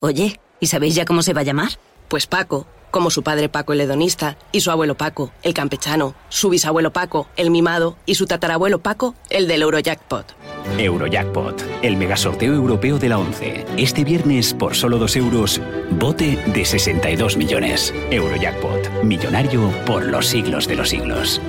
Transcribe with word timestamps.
Oye, 0.00 0.38
¿y 0.60 0.68
sabéis 0.68 0.94
ya 0.94 1.04
cómo 1.04 1.22
se 1.22 1.32
va 1.32 1.40
a 1.40 1.44
llamar? 1.44 1.70
Pues 2.06 2.28
Paco, 2.28 2.68
como 2.92 3.10
su 3.10 3.24
padre 3.24 3.48
Paco 3.48 3.72
el 3.72 3.80
hedonista, 3.80 4.38
y 4.52 4.60
su 4.60 4.70
abuelo 4.70 4.94
Paco, 4.94 5.32
el 5.42 5.54
campechano, 5.54 6.14
su 6.28 6.50
bisabuelo 6.50 6.92
Paco, 6.92 7.26
el 7.36 7.50
mimado, 7.50 7.96
y 8.06 8.14
su 8.14 8.26
tatarabuelo 8.26 8.78
Paco, 8.78 9.16
el 9.28 9.48
del 9.48 9.62
Eurojackpot. 9.62 10.36
Eurojackpot, 10.78 11.64
el 11.82 11.96
megasorteo 11.96 12.54
europeo 12.54 13.00
de 13.00 13.08
la 13.08 13.18
11. 13.18 13.66
Este 13.76 14.04
viernes, 14.04 14.54
por 14.54 14.76
solo 14.76 14.98
2 14.98 15.16
euros, 15.16 15.60
bote 15.90 16.36
de 16.46 16.64
62 16.64 17.36
millones. 17.36 17.92
Eurojackpot, 18.12 19.02
millonario 19.02 19.68
por 19.84 20.06
los 20.06 20.28
siglos 20.28 20.68
de 20.68 20.76
los 20.76 20.90
siglos. 20.90 21.40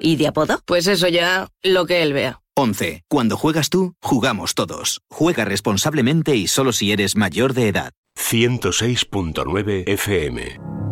¿Y 0.00 0.16
de 0.16 0.26
apodo? 0.26 0.60
Pues 0.66 0.88
eso 0.88 1.06
ya, 1.06 1.46
lo 1.62 1.86
que 1.86 2.02
él 2.02 2.12
vea. 2.12 2.40
11. 2.56 3.02
Cuando 3.08 3.36
juegas 3.36 3.68
tú, 3.68 3.94
jugamos 4.00 4.54
todos. 4.54 5.00
Juega 5.10 5.44
responsablemente 5.44 6.36
y 6.36 6.46
solo 6.46 6.72
si 6.72 6.92
eres 6.92 7.16
mayor 7.16 7.52
de 7.54 7.68
edad. 7.68 7.92
106.9 8.16 9.88
FM. 9.88 10.83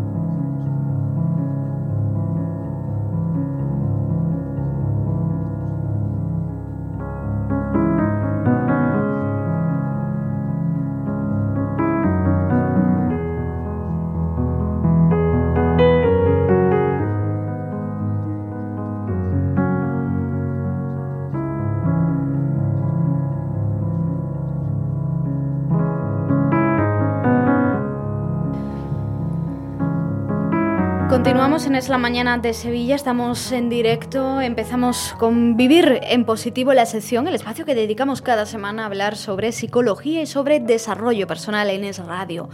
Continuamos 31.23 31.67
en 31.67 31.77
Es 31.77 31.89
la 31.89 31.98
Mañana 31.98 32.37
de 32.39 32.53
Sevilla, 32.53 32.97
estamos 32.97 33.53
en 33.53 33.69
directo, 33.69 34.41
empezamos 34.41 35.15
con 35.20 35.56
Vivir 35.56 36.01
en 36.03 36.25
Positivo, 36.25 36.73
la 36.73 36.84
sección, 36.84 37.29
el 37.29 37.37
espacio 37.37 37.64
que 37.64 37.77
dedicamos 37.77 38.23
cada 38.23 38.45
semana 38.45 38.83
a 38.83 38.87
hablar 38.87 39.17
sobre 39.17 39.53
psicología 39.53 40.20
y 40.20 40.27
sobre 40.27 40.59
desarrollo 40.59 41.29
personal 41.29 41.70
en 41.70 41.84
Es 41.84 42.05
Radio. 42.05 42.48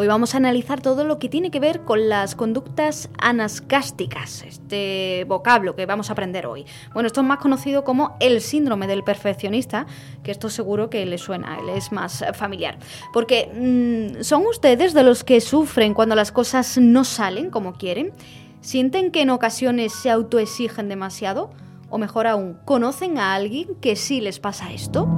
Hoy 0.00 0.06
vamos 0.06 0.34
a 0.34 0.36
analizar 0.36 0.80
todo 0.80 1.02
lo 1.02 1.18
que 1.18 1.28
tiene 1.28 1.50
que 1.50 1.58
ver 1.58 1.80
con 1.80 2.08
las 2.08 2.36
conductas 2.36 3.10
anascásticas, 3.18 4.44
este 4.44 5.24
vocablo 5.26 5.74
que 5.74 5.86
vamos 5.86 6.08
a 6.08 6.12
aprender 6.12 6.46
hoy. 6.46 6.66
Bueno, 6.94 7.08
esto 7.08 7.22
es 7.22 7.26
más 7.26 7.40
conocido 7.40 7.82
como 7.82 8.16
el 8.20 8.40
síndrome 8.40 8.86
del 8.86 9.02
perfeccionista, 9.02 9.88
que 10.22 10.30
esto 10.30 10.50
seguro 10.50 10.88
que 10.88 11.04
le 11.04 11.18
suena, 11.18 11.58
él 11.58 11.70
es 11.70 11.90
más 11.90 12.24
familiar. 12.34 12.78
Porque 13.12 13.50
mm, 13.52 14.22
son 14.22 14.46
ustedes 14.46 14.94
de 14.94 15.02
los 15.02 15.24
que 15.24 15.40
sufren 15.40 15.94
cuando 15.94 16.14
las 16.14 16.30
cosas 16.30 16.78
no 16.78 17.02
salen 17.02 17.50
como 17.50 17.72
quieren, 17.72 18.12
sienten 18.60 19.10
que 19.10 19.22
en 19.22 19.30
ocasiones 19.30 19.92
se 19.92 20.10
autoexigen 20.10 20.88
demasiado, 20.88 21.50
o 21.90 21.98
mejor 21.98 22.28
aún, 22.28 22.56
conocen 22.64 23.18
a 23.18 23.34
alguien 23.34 23.74
que 23.80 23.96
sí 23.96 24.20
les 24.20 24.38
pasa 24.38 24.70
esto. 24.72 25.08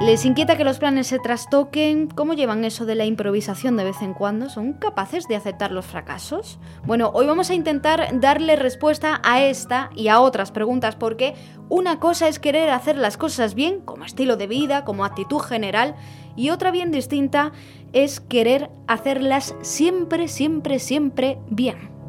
¿Les 0.00 0.24
inquieta 0.24 0.56
que 0.56 0.64
los 0.64 0.78
planes 0.78 1.08
se 1.08 1.18
trastoquen? 1.18 2.06
¿Cómo 2.06 2.32
llevan 2.32 2.64
eso 2.64 2.86
de 2.86 2.94
la 2.94 3.04
improvisación 3.04 3.76
de 3.76 3.84
vez 3.84 4.00
en 4.00 4.14
cuando? 4.14 4.48
¿Son 4.48 4.72
capaces 4.72 5.28
de 5.28 5.36
aceptar 5.36 5.72
los 5.72 5.84
fracasos? 5.84 6.58
Bueno, 6.86 7.10
hoy 7.12 7.26
vamos 7.26 7.50
a 7.50 7.54
intentar 7.54 8.08
darle 8.18 8.56
respuesta 8.56 9.20
a 9.22 9.42
esta 9.42 9.90
y 9.94 10.08
a 10.08 10.20
otras 10.20 10.52
preguntas 10.52 10.96
porque 10.96 11.34
una 11.68 12.00
cosa 12.00 12.28
es 12.28 12.38
querer 12.38 12.70
hacer 12.70 12.96
las 12.96 13.18
cosas 13.18 13.54
bien, 13.54 13.82
como 13.82 14.06
estilo 14.06 14.38
de 14.38 14.46
vida, 14.46 14.86
como 14.86 15.04
actitud 15.04 15.40
general, 15.40 15.94
y 16.34 16.48
otra 16.48 16.70
bien 16.70 16.92
distinta 16.92 17.52
es 17.92 18.20
querer 18.20 18.70
hacerlas 18.86 19.54
siempre, 19.60 20.28
siempre, 20.28 20.78
siempre 20.78 21.38
bien. 21.50 21.99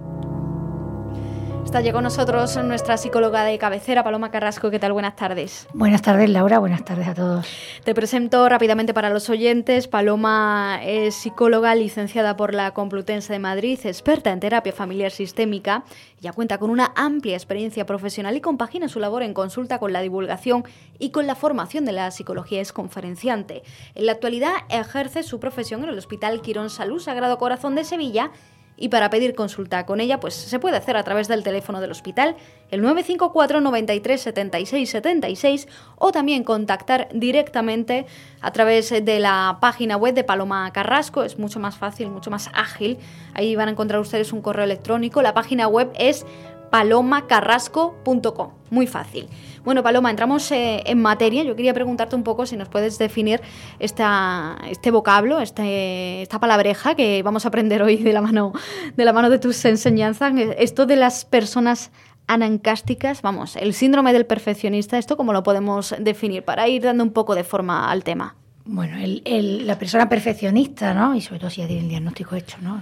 Está 1.65 1.79
llegó 1.79 1.97
con 1.97 2.03
nosotros 2.03 2.57
nuestra 2.63 2.97
psicóloga 2.97 3.45
de 3.45 3.57
cabecera, 3.57 4.03
Paloma 4.03 4.29
Carrasco. 4.29 4.69
¿Qué 4.71 4.79
tal? 4.79 4.91
Buenas 4.91 5.15
tardes. 5.15 5.67
Buenas 5.73 6.01
tardes, 6.01 6.29
Laura. 6.29 6.59
Buenas 6.59 6.83
tardes 6.83 7.07
a 7.07 7.13
todos. 7.13 7.47
Te 7.83 7.93
presento 7.93 8.49
rápidamente 8.49 8.93
para 8.93 9.09
los 9.09 9.29
oyentes. 9.29 9.87
Paloma 9.87 10.79
es 10.83 11.15
psicóloga 11.15 11.73
licenciada 11.75 12.35
por 12.35 12.53
la 12.53 12.71
Complutense 12.71 13.31
de 13.31 13.39
Madrid, 13.39 13.79
experta 13.83 14.31
en 14.31 14.39
terapia 14.39 14.73
familiar 14.73 15.11
sistémica. 15.11 15.85
Ya 16.19 16.33
cuenta 16.33 16.57
con 16.57 16.71
una 16.71 16.91
amplia 16.95 17.35
experiencia 17.35 17.85
profesional 17.85 18.35
y 18.35 18.41
compagina 18.41 18.89
su 18.89 18.99
labor 18.99 19.23
en 19.23 19.33
consulta 19.33 19.79
con 19.79 19.93
la 19.93 20.01
divulgación 20.01 20.65
y 20.99 21.11
con 21.11 21.25
la 21.25 21.35
formación 21.35 21.85
de 21.85 21.93
la 21.93 22.11
psicología. 22.11 22.59
Es 22.59 22.73
conferenciante. 22.73 23.63
En 23.95 24.07
la 24.07 24.11
actualidad 24.11 24.51
ejerce 24.69 25.23
su 25.23 25.39
profesión 25.39 25.83
en 25.83 25.89
el 25.89 25.97
Hospital 25.97 26.41
Quirón 26.41 26.69
Salud 26.69 26.99
Sagrado 26.99 27.37
Corazón 27.37 27.75
de 27.75 27.85
Sevilla 27.85 28.31
y 28.81 28.89
para 28.89 29.11
pedir 29.11 29.35
consulta 29.35 29.85
con 29.85 30.01
ella 30.01 30.19
pues 30.19 30.33
se 30.33 30.59
puede 30.59 30.75
hacer 30.75 30.97
a 30.97 31.03
través 31.03 31.27
del 31.27 31.43
teléfono 31.43 31.79
del 31.79 31.91
hospital 31.91 32.35
el 32.71 32.81
954 32.81 33.61
93 33.61 34.19
76 34.19 34.89
76 34.89 35.67
o 35.97 36.11
también 36.11 36.43
contactar 36.43 37.07
directamente 37.13 38.07
a 38.41 38.51
través 38.51 38.89
de 38.89 39.19
la 39.19 39.59
página 39.61 39.97
web 39.97 40.15
de 40.15 40.23
Paloma 40.23 40.71
Carrasco, 40.73 41.23
es 41.23 41.37
mucho 41.37 41.59
más 41.59 41.77
fácil, 41.77 42.09
mucho 42.09 42.31
más 42.31 42.49
ágil. 42.53 42.97
Ahí 43.35 43.55
van 43.55 43.67
a 43.67 43.71
encontrar 43.71 44.01
ustedes 44.01 44.33
un 44.33 44.41
correo 44.41 44.65
electrónico, 44.65 45.21
la 45.21 45.33
página 45.33 45.67
web 45.67 45.91
es 45.95 46.25
palomacarrasco.com, 46.71 48.49
muy 48.69 48.87
fácil. 48.87 49.27
Bueno, 49.63 49.83
Paloma, 49.83 50.09
entramos 50.09 50.51
eh, 50.51 50.81
en 50.85 50.99
materia. 50.99 51.43
Yo 51.43 51.55
quería 51.55 51.73
preguntarte 51.73 52.15
un 52.15 52.23
poco 52.23 52.47
si 52.47 52.57
nos 52.57 52.67
puedes 52.67 52.97
definir 52.97 53.41
esta, 53.77 54.57
este 54.67 54.89
vocablo, 54.89 55.39
este, 55.39 56.23
esta 56.23 56.39
palabreja 56.39 56.95
que 56.95 57.21
vamos 57.21 57.45
a 57.45 57.49
aprender 57.49 57.83
hoy 57.83 57.97
de 57.97 58.13
la, 58.13 58.21
mano, 58.21 58.53
de 58.95 59.05
la 59.05 59.13
mano 59.13 59.29
de 59.29 59.37
tus 59.37 59.63
enseñanzas. 59.65 60.33
Esto 60.57 60.87
de 60.87 60.95
las 60.95 61.25
personas 61.25 61.91
anancásticas, 62.25 63.21
vamos, 63.21 63.55
el 63.55 63.73
síndrome 63.73 64.13
del 64.13 64.25
perfeccionista, 64.25 64.97
¿esto 64.97 65.17
cómo 65.17 65.33
lo 65.33 65.43
podemos 65.43 65.93
definir 65.99 66.43
para 66.43 66.67
ir 66.67 66.81
dando 66.81 67.03
un 67.03 67.11
poco 67.11 67.35
de 67.35 67.43
forma 67.43 67.91
al 67.91 68.03
tema? 68.03 68.35
Bueno, 68.63 68.95
la 69.25 69.77
persona 69.77 70.07
perfeccionista, 70.07 70.93
¿no? 70.93 71.13
Y 71.15 71.21
sobre 71.21 71.39
todo 71.39 71.49
si 71.49 71.61
ya 71.61 71.67
tiene 71.67 71.81
el 71.81 71.89
diagnóstico 71.89 72.35
hecho, 72.35 72.57
¿no? 72.61 72.81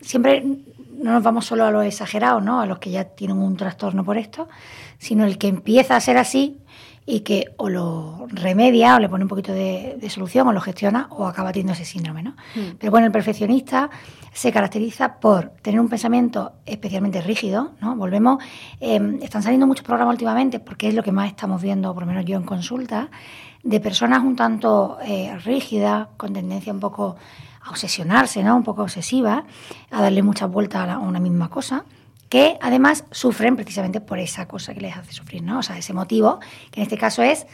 Siempre 0.00 0.44
no 1.04 1.12
nos 1.12 1.22
vamos 1.22 1.44
solo 1.44 1.66
a 1.66 1.70
los 1.70 1.84
exagerados, 1.84 2.42
¿no? 2.42 2.62
A 2.62 2.66
los 2.66 2.78
que 2.78 2.90
ya 2.90 3.04
tienen 3.04 3.36
un 3.36 3.58
trastorno 3.58 4.02
por 4.04 4.16
esto, 4.16 4.48
sino 4.98 5.26
el 5.26 5.36
que 5.36 5.48
empieza 5.48 5.96
a 5.96 6.00
ser 6.00 6.16
así 6.16 6.62
y 7.04 7.20
que 7.20 7.52
o 7.58 7.68
lo 7.68 8.26
remedia 8.30 8.96
o 8.96 8.98
le 8.98 9.10
pone 9.10 9.24
un 9.24 9.28
poquito 9.28 9.52
de, 9.52 9.98
solución 10.08 10.48
o 10.48 10.52
lo 10.52 10.62
gestiona 10.62 11.08
o 11.10 11.26
acaba 11.26 11.52
teniendo 11.52 11.74
ese 11.74 11.84
síndrome, 11.84 12.22
¿no? 12.22 12.30
Hmm. 12.54 12.76
Pero 12.78 12.90
bueno, 12.90 13.06
el 13.06 13.12
perfeccionista 13.12 13.90
se 14.32 14.50
caracteriza 14.50 15.20
por 15.20 15.50
tener 15.60 15.78
un 15.78 15.90
pensamiento 15.90 16.52
especialmente 16.64 17.20
rígido, 17.20 17.72
¿no? 17.82 17.96
Volvemos, 17.96 18.42
em, 18.80 19.18
están 19.22 19.42
saliendo 19.42 19.66
muchos 19.66 19.84
programas 19.84 20.14
últimamente 20.14 20.58
porque 20.58 20.88
es 20.88 20.94
lo 20.94 21.02
que 21.02 21.12
más 21.12 21.28
estamos 21.28 21.60
viendo, 21.60 21.92
por 21.92 22.04
lo 22.04 22.06
menos 22.06 22.24
yo 22.24 22.38
en 22.38 22.44
consulta, 22.44 23.10
de 23.62 23.78
personas 23.78 24.22
un 24.24 24.36
tanto 24.36 24.96
eh, 25.04 25.36
rígidas, 25.44 26.08
con 26.16 26.32
tendencia 26.32 26.72
un 26.72 26.80
poco 26.80 27.16
a 27.64 27.70
obsesionarse, 27.70 28.42
¿no? 28.42 28.56
Un 28.56 28.62
poco 28.62 28.82
obsesiva, 28.82 29.44
a 29.90 30.02
darle 30.02 30.22
muchas 30.22 30.50
vueltas 30.50 30.88
a, 30.88 30.98
una 30.98 31.20
misma 31.20 31.48
cosa 31.48 31.84
que 32.28 32.58
además 32.60 33.04
sufren 33.10 33.54
precisamente 33.54 34.00
por 34.00 34.18
esa 34.18 34.48
cosa 34.48 34.74
que 34.74 34.80
les 34.80 34.96
hace 34.96 35.12
sufrir, 35.12 35.42
¿no? 35.42 35.60
O 35.60 35.62
sea, 35.62 35.78
ese 35.78 35.92
motivo, 35.92 36.40
que 36.70 36.80
en 36.80 36.82
este 36.82 36.98
caso 36.98 37.22
es 37.22 37.46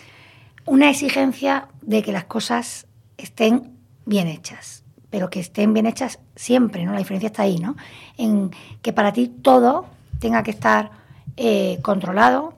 una 0.65 0.88
exigencia 0.88 1.69
de 1.82 2.03
que 2.03 2.12
las 2.12 2.25
cosas 2.25 2.87
estén 3.19 3.76
bien 4.06 4.26
hechas, 4.26 4.82
pero 5.10 5.28
que 5.28 5.41
estén 5.41 5.75
bien 5.75 5.87
hechas 5.87 6.19
siempre, 6.34 6.84
¿no? 6.84 6.92
La 6.92 6.98
diferencia 6.98 7.27
está 7.27 7.42
ahí, 7.42 7.59
¿no? 7.59 7.77
En 8.16 8.50
que 8.81 8.92
para 8.92 9.12
ti 9.12 9.28
todo 9.28 9.87
tenga 10.19 10.42
que 10.42 10.50
estar 10.50 10.91
eh, 11.37 11.78
controlado, 11.82 12.54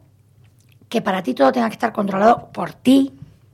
que 0.88 1.02
para 1.02 1.22
ti 1.22 1.34
todo 1.34 1.52
tenga 1.52 1.68
que 1.68 1.74
estar 1.74 1.92
controlado 1.92 2.50
por 2.52 2.72
ti, 2.72 3.12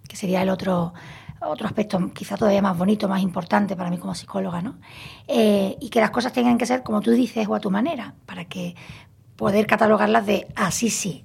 que 0.09 0.17
sería 0.17 0.43
el 0.43 0.51
otro 0.51 0.93
otro 1.41 1.67
aspecto 1.67 2.13
quizá 2.13 2.37
todavía 2.37 2.63
más 2.63 2.77
bonito, 2.77 3.09
más 3.09 3.23
importante 3.23 3.77
para 3.77 3.91
mí 3.91 3.99
como 3.99 4.15
psicóloga, 4.15 4.61
¿no? 4.63 4.77
Eh, 5.27 5.77
y 5.81 5.89
que 5.89 6.01
las 6.01 6.11
cosas 6.11 6.33
tengan 6.33 6.59
que 6.59 6.67
ser 6.67 6.83
como 6.83 7.01
tú 7.01 7.13
dices 7.13 7.47
o 7.49 7.55
a 7.55 7.61
tu 7.61 7.71
manera, 7.71 8.15
para 8.27 8.47
que 8.47 8.75
poder 9.37 9.67
catalogarlas 9.67 10.27
de 10.27 10.49
así 10.57 10.91
sí. 10.91 11.25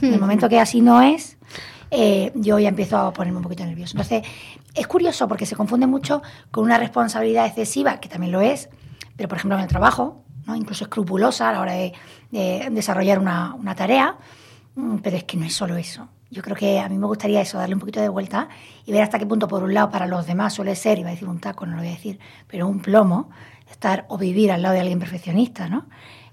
En 0.00 0.14
el 0.14 0.20
momento 0.20 0.48
que 0.48 0.60
así 0.60 0.80
no 0.80 1.02
es, 1.02 1.36
eh, 1.90 2.30
yo 2.36 2.58
ya 2.60 2.68
empiezo 2.68 2.96
a 2.96 3.12
ponerme 3.12 3.38
un 3.38 3.42
poquito 3.42 3.64
nervioso. 3.64 3.96
Entonces, 3.96 4.22
es 4.74 4.86
curioso 4.86 5.26
porque 5.26 5.46
se 5.46 5.56
confunde 5.56 5.88
mucho 5.88 6.22
con 6.52 6.64
una 6.64 6.78
responsabilidad 6.78 7.46
excesiva, 7.46 7.98
que 7.98 8.08
también 8.08 8.32
lo 8.32 8.40
es, 8.40 8.68
pero 9.16 9.28
por 9.28 9.38
ejemplo 9.38 9.56
en 9.58 9.64
el 9.64 9.68
trabajo, 9.68 10.22
¿no? 10.46 10.54
incluso 10.54 10.84
escrupulosa 10.84 11.48
a 11.48 11.52
la 11.52 11.60
hora 11.60 11.72
de, 11.72 11.92
desarrollar 12.70 13.18
una, 13.18 13.54
una 13.54 13.74
tarea, 13.74 14.16
mm, 14.76 14.98
pero 14.98 15.16
es 15.16 15.24
que 15.24 15.36
no 15.36 15.44
es 15.44 15.54
solo 15.54 15.76
eso. 15.76 16.08
Yo 16.30 16.42
creo 16.42 16.56
que 16.56 16.78
a 16.78 16.88
mí 16.88 16.96
me 16.96 17.06
gustaría 17.06 17.40
eso, 17.40 17.58
darle 17.58 17.74
un 17.74 17.80
poquito 17.80 18.00
de 18.00 18.08
vuelta 18.08 18.48
y 18.86 18.92
ver 18.92 19.02
hasta 19.02 19.18
qué 19.18 19.26
punto, 19.26 19.48
por 19.48 19.64
un 19.64 19.74
lado, 19.74 19.90
para 19.90 20.06
los 20.06 20.26
demás 20.26 20.54
suele 20.54 20.76
ser, 20.76 20.98
iba 20.98 21.08
a 21.08 21.12
decir 21.12 21.28
un 21.28 21.40
taco, 21.40 21.66
no 21.66 21.72
lo 21.72 21.78
voy 21.78 21.88
a 21.88 21.92
decir, 21.92 22.20
pero 22.46 22.68
un 22.68 22.80
plomo, 22.80 23.30
estar 23.68 24.04
o 24.08 24.16
vivir 24.16 24.52
al 24.52 24.62
lado 24.62 24.74
de 24.74 24.80
alguien 24.80 25.00
perfeccionista, 25.00 25.68
¿no? 25.68 25.86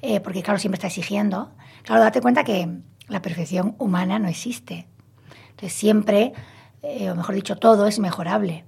Eh, 0.04 0.20
porque, 0.20 0.44
claro, 0.44 0.60
siempre 0.60 0.76
está 0.78 0.88
exigiendo. 0.88 1.52
Claro, 1.84 2.02
date 2.02 2.22
cuenta 2.22 2.44
que 2.44 2.70
la 3.08 3.22
perfección 3.24 3.76
humana 3.80 4.20
no 4.20 4.28
existe. 4.28 4.88
Entonces, 5.50 5.74
siempre, 5.74 6.34
eh, 6.84 7.10
o 7.10 7.16
mejor 7.16 7.34
dicho, 7.34 7.56
todo 7.56 7.88
es 7.88 7.98
mejorable. 7.98 8.66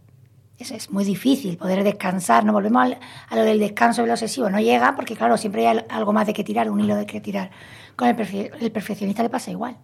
Es, 0.57 0.71
es 0.71 0.89
muy 0.89 1.05
difícil 1.05 1.57
poder 1.57 1.83
descansar, 1.83 2.43
¿no? 2.43 2.53
Volvemos 2.53 2.93
a 3.29 3.35
lo 3.35 3.43
del 3.43 3.59
descanso 3.59 4.01
del 4.01 4.09
obsesivo. 4.11 4.49
No 4.49 4.59
llega 4.59 4.95
porque, 4.95 5.15
claro, 5.15 5.37
siempre 5.37 5.61
hay 5.67 5.77
al- 5.77 5.85
algo 5.89 6.11
más 6.11 6.25
de 6.25 6.33
que 6.33 6.43
tirar, 6.43 6.69
un 6.71 6.79
hilo 6.79 6.95
de 6.95 7.05
que 7.05 7.21
tirar. 7.21 7.51
Con 7.95 8.07
el, 8.07 8.15
perfe- 8.15 8.51
el 8.59 8.71
perfeccionista 8.71 9.21
le 9.21 9.29
pasa 9.29 9.51
igual. 9.51 9.77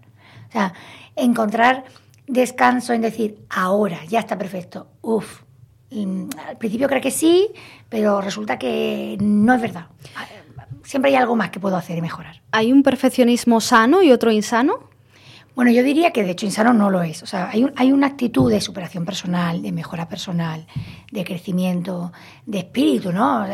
O 0.50 0.51
sea, 0.51 0.74
encontrar 1.15 1.83
descanso 2.27 2.94
en 2.94 3.01
decir, 3.01 3.38
ahora, 3.50 4.00
ya 4.06 4.19
está 4.19 4.38
perfecto. 4.38 4.88
Uf. 5.01 5.42
Mm, 5.92 6.30
Al 6.47 6.57
principio 6.57 6.88
creo 6.88 7.01
que 7.01 7.12
sí, 7.12 7.50
pero 7.89 8.19
resulta 8.21 8.57
que 8.57 9.18
no 9.21 9.53
es 9.53 9.62
verdad. 9.62 9.88
Siempre 10.83 11.12
hay 11.12 11.15
algo 11.18 11.36
más 11.36 11.50
que 11.51 11.59
puedo 11.59 11.75
hacer 11.77 11.97
y 11.97 12.01
mejorar. 12.01 12.42
¿Hay 12.51 12.71
un 12.71 12.83
perfeccionismo 12.83 13.62
sano 13.62 14.01
y 14.03 14.12
otro 14.12 14.31
insano? 14.31 14.89
Bueno, 15.56 15.72
yo 15.72 15.84
diría 15.84 16.12
que 16.12 16.24
de 16.24 16.31
hecho 16.31 16.46
insano 16.46 16.74
no 16.74 16.90
lo 16.90 17.02
es. 17.02 17.24
O 17.24 17.25
sea, 17.25 17.50
hay, 17.50 17.63
un- 17.63 17.72
hay 17.78 17.94
una 17.94 18.07
actitud 18.07 18.52
de 18.52 18.60
superación 18.60 19.06
personal, 19.06 19.62
de 19.62 19.72
mejora 19.72 20.10
personal, 20.10 20.68
de 21.12 21.24
crecimiento, 21.24 22.12
de 22.46 22.60
espíritu, 22.60 23.13
¿no? 23.13 23.46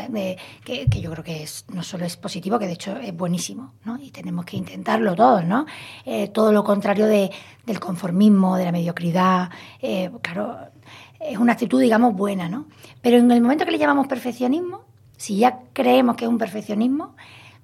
Que 0.65 0.87
yo 0.99 1.11
creo 1.11 1.23
que 1.23 1.43
es, 1.43 1.65
no 1.71 1.83
solo 1.83 2.05
es 2.05 2.17
positivo, 2.17 2.57
que 2.57 2.65
de 2.65 2.73
hecho 2.73 2.97
es 2.97 3.15
buenísimo, 3.15 3.73
¿no? 3.85 3.99
Y 4.01 4.09
tenemos 4.09 4.45
que 4.45 4.57
intentarlo 4.57 5.15
todos, 5.15 5.45
¿no? 5.45 5.67
Eh, 6.05 6.29
todo 6.29 6.51
lo 6.51 6.63
contrario 6.63 7.05
de, 7.05 7.29
del 7.67 7.79
conformismo, 7.79 8.57
de 8.57 8.65
la 8.65 8.71
mediocridad. 8.71 9.49
eh, 9.79 10.09
claro, 10.23 10.57
es 11.19 11.37
una 11.37 11.53
actitud, 11.53 11.79
digamos, 11.79 12.15
buena, 12.15 12.49
¿no? 12.49 12.65
Pero 13.03 13.17
en 13.17 13.29
el 13.31 13.41
momento 13.41 13.63
que 13.63 13.71
le 13.71 13.77
llamamos 13.77 14.07
perfeccionismo, 14.07 14.81
si 15.17 15.37
ya 15.37 15.59
creemos 15.71 16.15
que 16.15 16.25
es 16.25 16.29
un 16.29 16.39
perfeccionismo, 16.39 17.15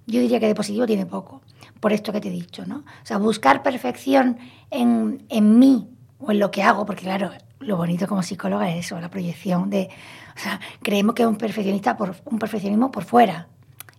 yo 0.06 0.22
diría 0.22 0.40
que 0.40 0.46
de 0.48 0.54
positivo 0.56 0.86
tiene 0.86 1.06
poco, 1.08 1.42
por 1.80 1.94
esto 1.94 2.12
que 2.12 2.22
te 2.22 2.30
he 2.30 2.32
dicho, 2.32 2.66
¿no? 2.66 2.78
O 2.78 3.06
sea, 3.06 3.18
buscar 3.18 3.64
perfección 3.64 4.38
en, 4.70 5.26
en 5.30 5.60
mí 5.60 5.90
o 6.20 6.32
en 6.32 6.40
lo 6.40 6.52
que 6.52 6.64
hago, 6.64 6.86
porque 6.86 7.04
claro, 7.04 7.32
lo 7.60 7.78
bonito 7.78 8.08
como 8.08 8.24
psicóloga 8.24 8.70
es 8.70 8.86
eso, 8.86 9.00
la 9.00 9.10
proyección 9.10 9.70
de, 9.70 9.90
o 10.36 10.40
sea, 10.40 10.60
creemos 10.82 11.16
que 11.16 11.24
es 11.24 11.28
un 11.28 11.38
perfeccionista 11.38 11.98
por 11.98 12.16
un 12.26 12.40
perfeccionismo 12.40 12.92
por 12.92 13.04
fuera, 13.04 13.48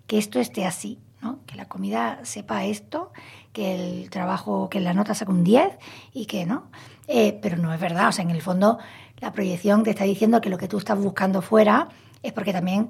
que 0.07 0.19
esto 0.19 0.41
esté 0.41 0.65
así, 0.65 0.99
¿no? 1.21 1.41
Que 1.47 1.57
la 1.57 1.67
comida 1.67 2.21
sepa 2.23 2.65
esto, 2.65 3.13
que 3.53 3.75
el 3.75 4.11
trabajo, 4.11 4.69
que 4.71 4.81
la 4.81 4.95
nota 4.95 5.15
saca 5.15 5.33
un 5.33 5.45
10 5.45 5.79
y 6.13 6.27
que 6.27 6.47
no. 6.47 6.71
Eh, 7.09 7.39
pero 7.43 7.57
no 7.57 7.73
es 7.73 7.81
verdad, 7.81 8.09
o 8.09 8.13
sea, 8.13 8.25
en 8.25 8.31
el 8.31 8.43
fondo 8.43 8.79
la 9.19 9.33
proyección 9.33 9.83
te 9.83 9.91
está 9.91 10.05
diciendo 10.05 10.41
que 10.41 10.51
lo 10.51 10.59
que 10.59 10.69
tú 10.69 10.79
estás 10.79 10.99
buscando 10.99 11.43
fuera 11.43 11.89
es 12.23 12.33
porque 12.33 12.53
también 12.53 12.89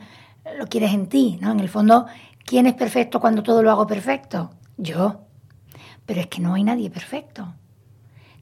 lo 0.59 0.67
quieres 0.67 0.93
en 0.93 1.09
ti, 1.09 1.39
¿no? 1.41 1.53
En 1.53 1.61
el 1.61 1.69
fondo, 1.69 2.07
¿quién 2.45 2.67
es 2.67 2.75
perfecto 2.75 3.21
cuando 3.21 3.43
todo 3.43 3.63
lo 3.63 3.71
hago 3.71 3.87
perfecto? 3.87 4.51
Yo. 4.79 5.21
Pero 6.07 6.21
es 6.21 6.29
que 6.29 6.41
no 6.41 6.55
hay 6.55 6.65
nadie 6.65 6.89
perfecto. 6.89 7.53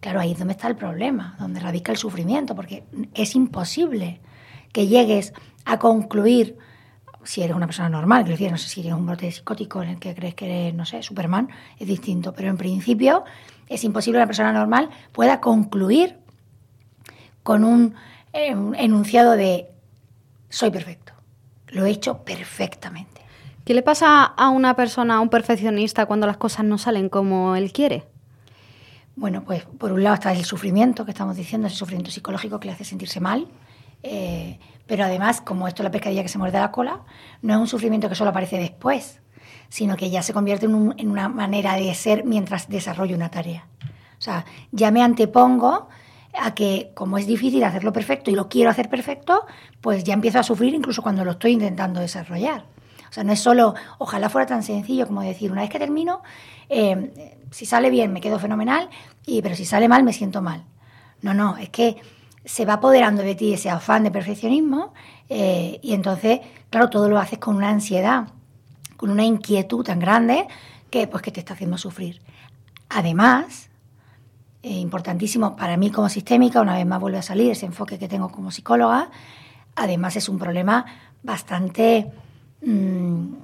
Claro, 0.00 0.20
ahí 0.20 0.32
es 0.32 0.38
donde 0.38 0.52
está 0.52 0.68
el 0.68 0.76
problema, 0.76 1.34
donde 1.40 1.58
radica 1.58 1.90
el 1.90 1.98
sufrimiento, 1.98 2.54
porque 2.54 2.84
es 3.14 3.34
imposible 3.34 4.20
que 4.72 4.86
llegues 4.86 5.32
a 5.64 5.78
concluir, 5.78 6.58
si 7.24 7.42
eres 7.42 7.56
una 7.56 7.66
persona 7.66 7.88
normal, 7.88 8.22
quiero 8.22 8.36
decir, 8.36 8.52
no 8.52 8.58
sé 8.58 8.68
si 8.68 8.80
eres 8.80 8.92
un 8.92 9.06
brote 9.06 9.32
psicótico 9.32 9.82
en 9.82 9.88
el 9.88 9.98
que 9.98 10.14
crees 10.14 10.34
que 10.34 10.44
eres, 10.44 10.74
no 10.74 10.84
sé, 10.84 11.02
Superman, 11.02 11.48
es 11.78 11.88
distinto, 11.88 12.32
pero 12.32 12.50
en 12.50 12.56
principio 12.56 13.24
es 13.68 13.82
imposible 13.82 14.18
que 14.18 14.20
una 14.20 14.26
persona 14.26 14.52
normal 14.52 14.90
pueda 15.12 15.40
concluir 15.40 16.18
con 17.42 17.64
un, 17.64 17.94
eh, 18.32 18.54
un 18.54 18.74
enunciado 18.76 19.32
de 19.32 19.66
soy 20.48 20.70
perfecto, 20.70 21.14
lo 21.68 21.86
he 21.86 21.90
hecho 21.90 22.22
perfectamente. 22.22 23.15
¿Qué 23.66 23.74
le 23.74 23.82
pasa 23.82 24.22
a 24.22 24.48
una 24.50 24.74
persona, 24.76 25.16
a 25.16 25.20
un 25.20 25.28
perfeccionista, 25.28 26.06
cuando 26.06 26.28
las 26.28 26.36
cosas 26.36 26.64
no 26.64 26.78
salen 26.78 27.08
como 27.08 27.56
él 27.56 27.72
quiere? 27.72 28.04
Bueno, 29.16 29.42
pues 29.44 29.64
por 29.64 29.90
un 29.90 30.04
lado 30.04 30.14
está 30.14 30.30
el 30.32 30.44
sufrimiento 30.44 31.04
que 31.04 31.10
estamos 31.10 31.36
diciendo, 31.36 31.66
ese 31.66 31.74
sufrimiento 31.76 32.12
psicológico 32.12 32.60
que 32.60 32.66
le 32.68 32.74
hace 32.74 32.84
sentirse 32.84 33.18
mal, 33.18 33.48
eh, 34.04 34.60
pero 34.86 35.02
además, 35.02 35.40
como 35.40 35.66
esto 35.66 35.82
es 35.82 35.84
la 35.84 35.90
pescadilla 35.90 36.22
que 36.22 36.28
se 36.28 36.38
muerde 36.38 36.60
la 36.60 36.70
cola, 36.70 37.00
no 37.42 37.54
es 37.54 37.58
un 37.60 37.66
sufrimiento 37.66 38.08
que 38.08 38.14
solo 38.14 38.30
aparece 38.30 38.56
después, 38.56 39.20
sino 39.68 39.96
que 39.96 40.10
ya 40.10 40.22
se 40.22 40.32
convierte 40.32 40.66
en, 40.66 40.74
un- 40.76 40.94
en 40.96 41.10
una 41.10 41.28
manera 41.28 41.74
de 41.74 41.92
ser 41.96 42.24
mientras 42.24 42.68
desarrollo 42.68 43.16
una 43.16 43.32
tarea. 43.32 43.66
O 44.16 44.20
sea, 44.22 44.44
ya 44.70 44.92
me 44.92 45.02
antepongo 45.02 45.88
a 46.38 46.54
que 46.54 46.92
como 46.94 47.18
es 47.18 47.26
difícil 47.26 47.64
hacerlo 47.64 47.92
perfecto 47.92 48.30
y 48.30 48.36
lo 48.36 48.48
quiero 48.48 48.70
hacer 48.70 48.88
perfecto, 48.88 49.44
pues 49.80 50.04
ya 50.04 50.14
empiezo 50.14 50.38
a 50.38 50.44
sufrir 50.44 50.72
incluso 50.72 51.02
cuando 51.02 51.24
lo 51.24 51.32
estoy 51.32 51.50
intentando 51.50 51.98
desarrollar. 51.98 52.64
Sea, 53.16 53.24
no 53.24 53.32
es 53.32 53.40
solo, 53.40 53.74
ojalá 53.96 54.28
fuera 54.28 54.46
tan 54.46 54.62
sencillo 54.62 55.06
como 55.06 55.22
decir, 55.22 55.50
una 55.50 55.62
vez 55.62 55.70
que 55.70 55.78
termino, 55.78 56.20
eh, 56.68 57.38
si 57.50 57.64
sale 57.64 57.88
bien 57.88 58.12
me 58.12 58.20
quedo 58.20 58.38
fenomenal, 58.38 58.90
y, 59.24 59.40
pero 59.40 59.56
si 59.56 59.64
sale 59.64 59.88
mal 59.88 60.02
me 60.02 60.12
siento 60.12 60.42
mal. 60.42 60.66
No, 61.22 61.32
no, 61.32 61.56
es 61.56 61.70
que 61.70 61.96
se 62.44 62.66
va 62.66 62.74
apoderando 62.74 63.22
de 63.22 63.34
ti 63.34 63.54
ese 63.54 63.70
afán 63.70 64.04
de 64.04 64.10
perfeccionismo 64.10 64.92
eh, 65.30 65.80
y 65.82 65.94
entonces, 65.94 66.40
claro, 66.68 66.90
todo 66.90 67.08
lo 67.08 67.18
haces 67.18 67.38
con 67.38 67.56
una 67.56 67.70
ansiedad, 67.70 68.28
con 68.98 69.08
una 69.08 69.24
inquietud 69.24 69.82
tan 69.82 69.98
grande 69.98 70.46
que, 70.90 71.06
pues, 71.06 71.22
que 71.22 71.30
te 71.30 71.40
está 71.40 71.54
haciendo 71.54 71.78
sufrir. 71.78 72.20
Además, 72.90 73.70
eh, 74.62 74.72
importantísimo 74.72 75.56
para 75.56 75.78
mí 75.78 75.90
como 75.90 76.10
sistémica, 76.10 76.60
una 76.60 76.74
vez 76.74 76.84
más 76.84 77.00
vuelve 77.00 77.16
a 77.16 77.22
salir 77.22 77.50
ese 77.50 77.64
enfoque 77.64 77.98
que 77.98 78.08
tengo 78.08 78.28
como 78.28 78.50
psicóloga, 78.50 79.08
además 79.74 80.16
es 80.16 80.28
un 80.28 80.38
problema 80.38 80.84
bastante 81.22 82.12
mm, 82.62 83.34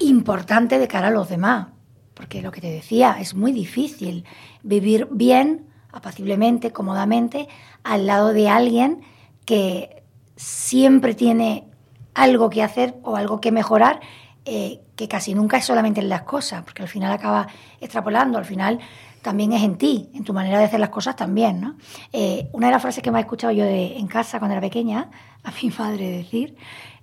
importante 0.00 0.78
de 0.78 0.88
cara 0.88 1.08
a 1.08 1.10
los 1.10 1.28
demás, 1.28 1.68
porque 2.14 2.42
lo 2.42 2.52
que 2.52 2.60
te 2.60 2.70
decía, 2.70 3.16
es 3.20 3.34
muy 3.34 3.52
difícil 3.52 4.24
vivir 4.62 5.08
bien, 5.10 5.66
apaciblemente, 5.92 6.72
cómodamente, 6.72 7.48
al 7.82 8.06
lado 8.06 8.32
de 8.32 8.48
alguien 8.48 9.02
que 9.44 10.02
siempre 10.36 11.14
tiene 11.14 11.68
algo 12.14 12.50
que 12.50 12.62
hacer 12.62 12.96
o 13.02 13.16
algo 13.16 13.40
que 13.40 13.52
mejorar, 13.52 14.00
eh, 14.44 14.80
que 14.96 15.08
casi 15.08 15.34
nunca 15.34 15.56
es 15.56 15.64
solamente 15.64 16.00
en 16.00 16.08
las 16.08 16.22
cosas, 16.22 16.62
porque 16.62 16.82
al 16.82 16.88
final 16.88 17.12
acaba 17.12 17.48
extrapolando, 17.80 18.38
al 18.38 18.44
final 18.44 18.78
también 19.24 19.54
es 19.54 19.62
en 19.62 19.76
ti, 19.76 20.10
en 20.14 20.22
tu 20.22 20.34
manera 20.34 20.58
de 20.58 20.66
hacer 20.66 20.78
las 20.78 20.90
cosas 20.90 21.16
también, 21.16 21.58
¿no? 21.58 21.76
Eh, 22.12 22.50
una 22.52 22.66
de 22.66 22.72
las 22.74 22.82
frases 22.82 23.02
que 23.02 23.10
me 23.10 23.18
he 23.18 23.22
escuchado 23.22 23.52
yo 23.52 23.64
de, 23.64 23.96
en 23.96 24.06
casa 24.06 24.38
cuando 24.38 24.52
era 24.52 24.60
pequeña, 24.60 25.08
a 25.42 25.50
mi 25.50 25.70
madre 25.70 26.10
decir, 26.10 26.56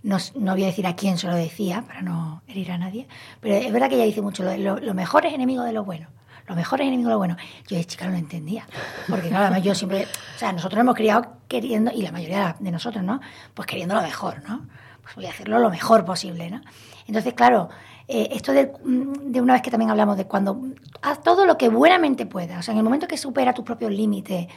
no, 0.04 0.18
no 0.36 0.54
voy 0.54 0.64
a 0.64 0.68
decir 0.68 0.86
a 0.86 0.96
quién 0.96 1.18
se 1.18 1.28
lo 1.28 1.36
decía, 1.36 1.82
para 1.82 2.04
no 2.04 2.44
herir 2.48 2.72
a 2.72 2.78
nadie, 2.78 3.08
pero 3.42 3.56
es 3.56 3.74
verdad 3.74 3.90
que 3.90 3.96
ella 3.96 4.06
dice 4.06 4.22
mucho, 4.22 4.44
lo, 4.44 4.94
mejor 4.94 5.26
es 5.26 5.34
enemigo 5.34 5.64
de 5.64 5.74
lo 5.74 5.84
bueno. 5.84 6.08
Lo 6.48 6.56
mejor 6.56 6.82
es 6.82 6.88
enemigo 6.88 7.10
de 7.10 7.14
lo 7.14 7.18
bueno. 7.18 7.38
Yo 7.68 7.78
de 7.78 7.86
chica 7.86 8.06
no 8.06 8.12
lo 8.12 8.18
entendía. 8.18 8.68
Porque 9.08 9.30
claro, 9.30 9.46
además 9.46 9.64
yo 9.64 9.74
siempre, 9.74 10.04
o 10.04 10.38
sea, 10.38 10.52
nosotros 10.52 10.78
nos 10.78 10.84
hemos 10.84 10.96
criado 10.96 11.38
queriendo, 11.48 11.92
y 11.92 12.02
la 12.02 12.12
mayoría 12.12 12.56
de 12.60 12.72
nosotros, 12.72 13.04
¿no? 13.04 13.22
Pues 13.54 13.68
queriendo 13.68 13.96
lo 13.96 14.02
mejor, 14.02 14.44
¿no? 14.48 14.68
Pues 15.02 15.16
voy 15.16 15.28
a 15.28 15.30
hacerlo 15.30 15.60
lo 15.60 15.70
mejor 15.70 16.04
posible, 16.04 16.50
¿no? 16.50 16.62
Entonces, 17.08 17.34
claro, 17.36 17.70
eh, 18.14 18.28
esto 18.34 18.52
de, 18.52 18.74
de 18.84 19.40
una 19.40 19.54
vez 19.54 19.62
que 19.62 19.72
también 19.72 19.90
hablamos 19.90 20.18
de 20.18 20.26
cuando 20.26 20.62
haz 21.02 21.24
todo 21.24 21.46
lo 21.46 21.58
que 21.58 21.70
buenamente 21.70 22.26
puedas, 22.26 22.60
o 22.60 22.62
sea, 22.62 22.74
en 22.74 22.80
el 22.80 22.84
momento 22.84 23.08
que 23.08 23.18
supera 23.18 23.54
tus 23.54 23.64
propios 23.64 23.90
límites 23.92 24.48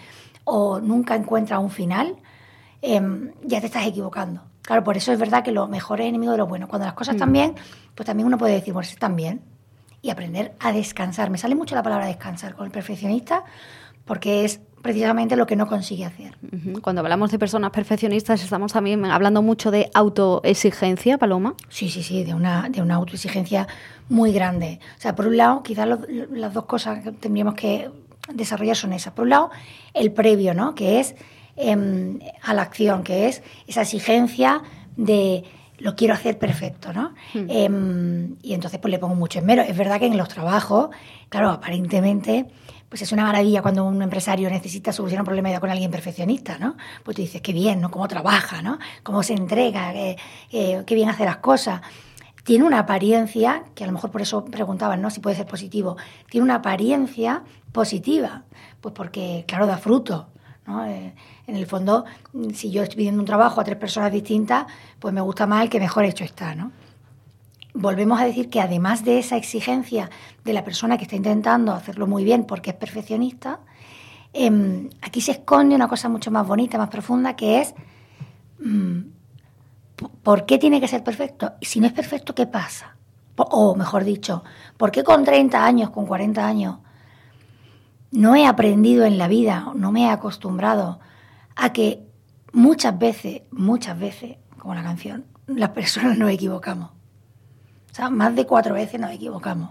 o 0.42 0.80
nunca 0.80 1.14
encuentras 1.14 1.60
un 1.60 1.70
final, 1.70 2.16
em, 2.82 3.32
ya 3.44 3.60
te 3.60 3.66
estás 3.66 3.86
equivocando. 3.86 4.42
Claro, 4.62 4.82
por 4.82 4.96
eso 4.96 5.12
es 5.12 5.20
verdad 5.20 5.44
que 5.44 5.52
lo 5.52 5.68
mejor 5.68 6.00
es 6.00 6.08
enemigo 6.08 6.32
de 6.32 6.38
lo 6.38 6.48
bueno. 6.48 6.66
Cuando 6.66 6.86
las 6.86 6.94
cosas 6.94 7.14
están 7.14 7.32
bien, 7.32 7.54
pues 7.94 8.06
también 8.06 8.26
uno 8.26 8.38
puede 8.38 8.54
decir, 8.54 8.72
bueno, 8.72 8.86
si 8.86 8.94
están 8.94 9.14
bien, 9.14 9.40
y 10.02 10.10
aprender 10.10 10.56
a 10.58 10.72
descansar. 10.72 11.30
Me 11.30 11.38
sale 11.38 11.54
mucho 11.54 11.76
la 11.76 11.82
palabra 11.82 12.06
descansar 12.06 12.56
con 12.56 12.66
el 12.66 12.72
perfeccionista 12.72 13.44
porque 14.04 14.44
es 14.44 14.60
precisamente 14.84 15.34
lo 15.34 15.46
que 15.46 15.56
no 15.56 15.66
consigue 15.66 16.04
hacer. 16.04 16.36
Cuando 16.82 17.00
hablamos 17.00 17.30
de 17.30 17.38
personas 17.38 17.70
perfeccionistas, 17.70 18.44
estamos 18.44 18.70
también 18.70 19.02
hablando 19.06 19.40
mucho 19.40 19.70
de 19.70 19.90
autoexigencia, 19.94 21.16
Paloma. 21.16 21.54
Sí, 21.70 21.88
sí, 21.88 22.02
sí, 22.02 22.22
de 22.22 22.34
una, 22.34 22.68
de 22.68 22.82
una 22.82 22.96
autoexigencia 22.96 23.66
muy 24.10 24.30
grande. 24.34 24.80
O 24.98 25.00
sea, 25.00 25.14
por 25.14 25.26
un 25.26 25.38
lado, 25.38 25.62
quizás 25.62 25.88
las 26.30 26.52
dos 26.52 26.66
cosas 26.66 27.02
que 27.02 27.12
tendríamos 27.12 27.54
que 27.54 27.90
desarrollar 28.34 28.76
son 28.76 28.92
esas. 28.92 29.14
Por 29.14 29.22
un 29.22 29.30
lado, 29.30 29.50
el 29.94 30.12
previo, 30.12 30.52
¿no? 30.52 30.74
Que 30.74 31.00
es 31.00 31.14
em, 31.56 32.18
a 32.42 32.52
la 32.52 32.60
acción, 32.60 33.04
que 33.04 33.28
es 33.28 33.42
esa 33.66 33.80
exigencia 33.80 34.60
de 34.98 35.44
lo 35.84 35.94
quiero 35.94 36.14
hacer 36.14 36.38
perfecto, 36.38 36.94
¿no? 36.94 37.12
Em, 37.34 38.36
y 38.40 38.54
entonces 38.54 38.80
pues 38.80 38.90
le 38.90 38.98
pongo 38.98 39.14
mucho 39.14 39.38
esmero. 39.38 39.60
Es 39.60 39.76
verdad 39.76 40.00
que 40.00 40.06
en 40.06 40.16
los 40.16 40.30
trabajos, 40.30 40.88
claro, 41.28 41.50
aparentemente, 41.50 42.46
pues 42.88 43.02
es 43.02 43.12
una 43.12 43.24
maravilla 43.24 43.60
cuando 43.60 43.84
un 43.84 44.00
empresario 44.00 44.48
necesita 44.48 44.92
solucionar 44.94 45.20
un 45.20 45.26
problema 45.26 45.60
con 45.60 45.68
alguien 45.68 45.90
perfeccionista, 45.90 46.56
¿no? 46.56 46.76
Pues 47.02 47.16
tú 47.16 47.20
dices, 47.20 47.42
qué 47.42 47.52
bien, 47.52 47.82
¿no? 47.82 47.90
Cómo 47.90 48.08
trabaja, 48.08 48.62
¿no? 48.62 48.78
Cómo 49.02 49.22
se 49.22 49.34
entrega, 49.34 49.92
qué 50.50 50.94
bien 50.94 51.10
hace 51.10 51.26
las 51.26 51.36
cosas. 51.36 51.82
Tiene 52.44 52.64
una 52.64 52.78
apariencia, 52.78 53.64
que 53.74 53.84
a 53.84 53.86
lo 53.86 53.92
mejor 53.92 54.10
por 54.10 54.22
eso 54.22 54.42
preguntaban, 54.46 55.02
¿no? 55.02 55.10
Si 55.10 55.20
puede 55.20 55.36
ser 55.36 55.44
positivo. 55.46 55.98
Tiene 56.30 56.44
una 56.44 56.54
apariencia 56.56 57.42
positiva, 57.72 58.44
pues 58.80 58.94
porque, 58.94 59.44
claro, 59.46 59.66
da 59.66 59.76
fruto, 59.76 60.30
Eh, 60.66 61.14
en 61.46 61.56
el 61.56 61.66
fondo, 61.66 62.04
mm, 62.32 62.50
si 62.50 62.70
yo 62.70 62.82
estoy 62.82 62.96
pidiendo 62.96 63.20
un 63.20 63.26
trabajo 63.26 63.60
a 63.60 63.64
tres 63.64 63.76
personas 63.76 64.10
distintas, 64.10 64.66
pues 64.98 65.12
me 65.12 65.20
gusta 65.20 65.46
más 65.46 65.62
el 65.62 65.70
que 65.70 65.78
mejor 65.78 66.04
hecho 66.04 66.24
está, 66.24 66.54
¿no? 66.54 66.72
Volvemos 67.74 68.20
a 68.20 68.24
decir 68.24 68.48
que 68.50 68.60
además 68.60 69.04
de 69.04 69.18
esa 69.18 69.36
exigencia 69.36 70.08
de 70.44 70.52
la 70.52 70.64
persona 70.64 70.96
que 70.96 71.04
está 71.04 71.16
intentando 71.16 71.72
hacerlo 71.72 72.06
muy 72.06 72.24
bien 72.24 72.44
porque 72.44 72.70
es 72.70 72.76
perfeccionista, 72.76 73.60
em, 74.32 74.88
aquí 75.02 75.20
se 75.20 75.32
esconde 75.32 75.74
una 75.74 75.88
cosa 75.88 76.08
mucho 76.08 76.30
más 76.30 76.46
bonita, 76.46 76.78
más 76.78 76.88
profunda, 76.88 77.34
que 77.36 77.60
es 77.60 77.74
¿por 80.22 80.46
qué 80.46 80.58
tiene 80.58 80.80
que 80.80 80.88
ser 80.88 81.04
perfecto? 81.04 81.52
Y 81.60 81.66
si 81.66 81.80
no 81.80 81.86
es 81.86 81.92
perfecto, 81.92 82.34
¿qué 82.34 82.46
pasa? 82.46 82.96
O 83.36 83.74
mejor 83.74 84.04
dicho, 84.04 84.44
¿por 84.76 84.90
qué 84.90 85.02
con 85.02 85.24
30 85.24 85.64
años, 85.64 85.90
con 85.90 86.06
40 86.06 86.46
años, 86.46 86.78
no 88.14 88.36
he 88.36 88.46
aprendido 88.46 89.04
en 89.04 89.18
la 89.18 89.26
vida, 89.26 89.72
no 89.74 89.90
me 89.90 90.04
he 90.04 90.08
acostumbrado 90.08 91.00
a 91.56 91.72
que 91.72 92.06
muchas 92.52 92.96
veces, 92.96 93.42
muchas 93.50 93.98
veces, 93.98 94.36
como 94.56 94.74
la 94.74 94.82
canción, 94.82 95.24
las 95.46 95.70
personas 95.70 96.16
nos 96.16 96.30
equivocamos? 96.30 96.90
O 97.90 97.94
sea, 97.94 98.10
más 98.10 98.34
de 98.34 98.46
cuatro 98.46 98.74
veces 98.74 99.00
nos 99.00 99.10
equivocamos. 99.10 99.70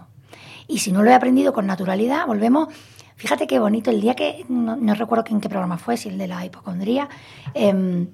Y 0.68 0.78
si 0.78 0.92
no 0.92 1.02
lo 1.02 1.10
he 1.10 1.14
aprendido 1.14 1.52
con 1.52 1.66
naturalidad, 1.66 2.26
volvemos. 2.26 2.68
Fíjate 3.16 3.46
qué 3.46 3.58
bonito, 3.58 3.90
el 3.90 4.00
día 4.00 4.14
que, 4.14 4.44
no, 4.48 4.94
recuerdo 4.94 5.24
en 5.30 5.40
qué 5.40 5.48
programa 5.48 5.78
fue, 5.78 5.96
si 5.96 6.08
el 6.08 6.18
de 6.18 6.26
la 6.26 6.44
hipocondría, 6.44 7.08
em, 7.54 8.08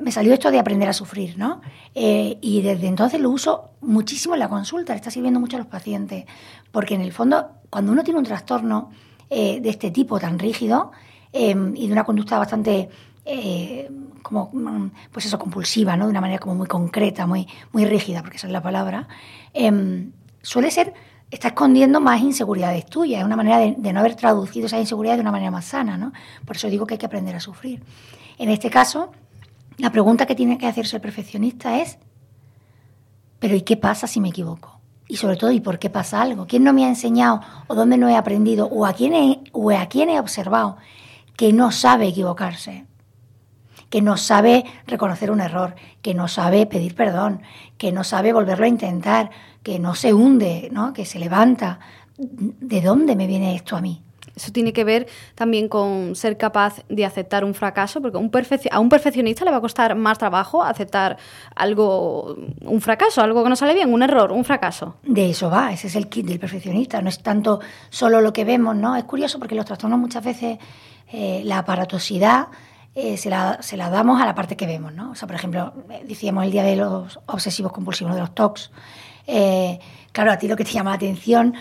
me 0.00 0.12
salió 0.12 0.32
esto 0.32 0.50
de 0.50 0.58
aprender 0.58 0.88
a 0.88 0.92
sufrir, 0.92 1.36
¿no? 1.36 1.60
Eh, 1.94 2.38
y 2.40 2.62
desde 2.62 2.86
entonces 2.86 3.20
lo 3.20 3.28
uso 3.28 3.72
muchísimo 3.80 4.34
en 4.34 4.40
la 4.40 4.48
consulta, 4.48 4.94
está 4.94 5.10
sirviendo 5.10 5.40
mucho 5.40 5.56
a 5.56 5.58
los 5.58 5.68
pacientes, 5.68 6.24
porque 6.72 6.94
en 6.94 7.02
el 7.02 7.12
fondo, 7.12 7.50
cuando 7.68 7.92
uno 7.92 8.02
tiene 8.02 8.18
un 8.18 8.24
trastorno 8.24 8.90
eh, 9.30 9.60
de 9.60 9.70
este 9.70 9.90
tipo 9.90 10.18
tan 10.18 10.38
rígido 10.38 10.92
em, 11.32 11.74
y 11.76 11.86
de 11.86 11.92
una 11.92 12.04
conducta 12.04 12.38
bastante 12.38 12.88
eh, 13.24 13.90
como 14.22 14.50
pues 15.12 15.26
eso 15.26 15.38
compulsiva 15.38 15.96
no 15.96 16.04
de 16.04 16.10
una 16.10 16.20
manera 16.20 16.38
como 16.38 16.54
muy 16.54 16.66
concreta 16.66 17.26
muy 17.26 17.46
muy 17.72 17.84
rígida 17.86 18.22
porque 18.22 18.36
esa 18.36 18.48
es 18.48 18.52
la 18.52 18.62
palabra 18.62 19.08
em, 19.54 20.12
suele 20.42 20.70
ser 20.70 20.92
está 21.30 21.48
escondiendo 21.48 22.00
más 22.00 22.20
inseguridades 22.20 22.86
tuyas, 22.86 23.20
es 23.20 23.24
una 23.24 23.36
manera 23.36 23.58
de, 23.58 23.92
no 23.92 24.00
haber 24.00 24.16
traducido 24.16 24.66
esa 24.66 24.78
inseguridad 24.78 25.14
de 25.14 25.20
una 25.20 25.30
manera 25.30 25.50
más 25.50 25.64
sana, 25.64 25.96
¿no? 25.96 26.12
Por 26.44 26.56
eso 26.56 26.68
digo 26.68 26.86
que 26.86 26.94
hay 26.94 26.98
que 26.98 27.06
aprender 27.06 27.36
a 27.36 27.40
sufrir. 27.40 27.82
En 28.38 28.48
este 28.48 28.68
caso, 28.68 29.12
la 29.78 29.92
pregunta 29.92 30.26
que 30.26 30.34
tiene 30.34 30.58
que 30.58 30.66
hacerse 30.66 30.96
el 30.96 31.02
perfeccionista 31.02 31.80
es, 31.80 31.98
¿pero 33.38 33.54
y 33.54 33.62
qué 33.62 33.76
pasa 33.76 34.06
si 34.06 34.20
me 34.20 34.30
equivoco? 34.30 34.79
Y 35.10 35.16
sobre 35.16 35.36
todo, 35.36 35.50
¿y 35.50 35.58
por 35.58 35.80
qué 35.80 35.90
pasa 35.90 36.22
algo? 36.22 36.46
¿Quién 36.46 36.62
no 36.62 36.72
me 36.72 36.84
ha 36.84 36.88
enseñado 36.88 37.40
o 37.66 37.74
dónde 37.74 37.98
no 37.98 38.08
he 38.08 38.16
aprendido 38.16 38.68
o 38.68 38.86
a 38.86 38.92
quién 38.92 39.12
he, 39.12 39.40
o 39.50 39.72
a 39.72 39.86
quién 39.86 40.08
he 40.08 40.20
observado 40.20 40.76
que 41.36 41.52
no 41.52 41.72
sabe 41.72 42.06
equivocarse? 42.06 42.86
que 43.88 44.02
no 44.02 44.16
sabe 44.16 44.64
reconocer 44.86 45.32
un 45.32 45.40
error, 45.40 45.74
que 46.00 46.14
no 46.14 46.28
sabe 46.28 46.64
pedir 46.66 46.94
perdón, 46.94 47.42
que 47.76 47.90
no 47.90 48.04
sabe 48.04 48.32
volverlo 48.32 48.66
a 48.66 48.68
intentar, 48.68 49.30
que 49.64 49.80
no 49.80 49.96
se 49.96 50.14
hunde, 50.14 50.68
¿no? 50.70 50.92
que 50.92 51.04
se 51.04 51.18
levanta. 51.18 51.80
¿De 52.16 52.80
dónde 52.80 53.16
me 53.16 53.26
viene 53.26 53.56
esto 53.56 53.76
a 53.76 53.80
mí? 53.80 54.04
Eso 54.40 54.52
tiene 54.52 54.72
que 54.72 54.84
ver 54.84 55.06
también 55.34 55.68
con 55.68 56.16
ser 56.16 56.38
capaz 56.38 56.82
de 56.88 57.04
aceptar 57.04 57.44
un 57.44 57.52
fracaso, 57.52 58.00
porque 58.00 58.16
un 58.16 58.30
a 58.70 58.80
un 58.80 58.88
perfeccionista 58.88 59.44
le 59.44 59.50
va 59.50 59.58
a 59.58 59.60
costar 59.60 59.94
más 59.94 60.16
trabajo 60.16 60.62
aceptar 60.62 61.18
algo, 61.54 62.36
un 62.62 62.80
fracaso, 62.80 63.20
algo 63.20 63.42
que 63.42 63.50
no 63.50 63.56
sale 63.56 63.74
bien, 63.74 63.92
un 63.92 64.02
error, 64.02 64.32
un 64.32 64.44
fracaso. 64.44 64.96
De 65.02 65.28
eso 65.28 65.50
va, 65.50 65.72
ese 65.72 65.88
es 65.88 65.96
el 65.96 66.08
kit 66.08 66.26
del 66.26 66.38
perfeccionista, 66.38 67.02
no 67.02 67.10
es 67.10 67.22
tanto 67.22 67.60
solo 67.90 68.22
lo 68.22 68.32
que 68.32 68.44
vemos, 68.44 68.74
¿no? 68.76 68.96
Es 68.96 69.04
curioso 69.04 69.38
porque 69.38 69.54
los 69.54 69.66
trastornos 69.66 69.98
muchas 69.98 70.24
veces, 70.24 70.58
eh, 71.12 71.42
la 71.44 71.58
aparatosidad 71.58 72.48
eh, 72.94 73.18
se, 73.18 73.28
la, 73.28 73.58
se, 73.60 73.76
la, 73.76 73.90
damos 73.90 74.22
a 74.22 74.26
la 74.26 74.34
parte 74.34 74.56
que 74.56 74.66
vemos, 74.66 74.94
¿no? 74.94 75.10
O 75.10 75.14
sea, 75.14 75.28
por 75.28 75.36
ejemplo, 75.36 75.74
decíamos 76.08 76.44
el 76.44 76.50
día 76.50 76.62
de 76.62 76.76
los 76.76 77.20
obsesivos 77.26 77.72
compulsivos, 77.72 78.14
de 78.14 78.20
los 78.20 78.34
TOCs. 78.34 78.70
Eh, 79.26 79.78
claro, 80.12 80.32
a 80.32 80.38
ti 80.38 80.48
lo 80.48 80.56
que 80.56 80.64
te 80.64 80.72
llama 80.72 80.90
la 80.90 80.96
atención, 80.96 81.54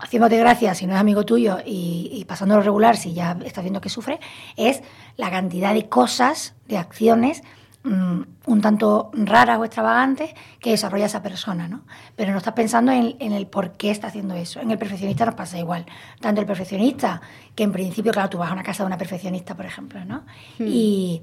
haciéndote 0.00 0.38
gracia 0.38 0.74
si 0.74 0.86
no 0.86 0.94
es 0.94 1.00
amigo 1.00 1.24
tuyo 1.24 1.58
y, 1.64 2.10
y 2.12 2.24
pasándolo 2.24 2.62
regular 2.62 2.96
si 2.96 3.12
ya 3.12 3.36
estás 3.44 3.64
viendo 3.64 3.80
que 3.80 3.88
sufre, 3.88 4.20
es 4.56 4.82
la 5.16 5.30
cantidad 5.30 5.74
de 5.74 5.88
cosas, 5.88 6.54
de 6.66 6.78
acciones 6.78 7.42
Mm, 7.82 8.24
un 8.44 8.60
tanto 8.60 9.10
raras 9.14 9.58
o 9.58 9.64
extravagantes 9.64 10.34
que 10.60 10.68
desarrolla 10.68 11.06
esa 11.06 11.22
persona, 11.22 11.66
¿no? 11.66 11.80
Pero 12.14 12.32
no 12.32 12.36
estás 12.36 12.52
pensando 12.52 12.92
en, 12.92 13.16
el 13.18 13.46
por 13.46 13.72
qué 13.72 13.90
está 13.90 14.08
haciendo 14.08 14.34
eso. 14.34 14.60
En 14.60 14.70
el 14.70 14.76
perfeccionista 14.76 15.24
nos 15.24 15.34
pasa 15.34 15.58
igual. 15.58 15.86
Tanto 16.20 16.42
el 16.42 16.46
perfeccionista, 16.46 17.22
que 17.54 17.62
en 17.62 17.72
principio, 17.72 18.12
claro, 18.12 18.28
tú 18.28 18.36
vas 18.36 18.50
a 18.50 18.52
una 18.52 18.62
casa 18.62 18.82
de 18.82 18.88
una 18.88 18.98
perfeccionista, 18.98 19.54
por 19.54 19.64
ejemplo, 19.64 20.04
¿no? 20.04 20.24
Hmm. 20.58 20.66
Y, 20.66 21.22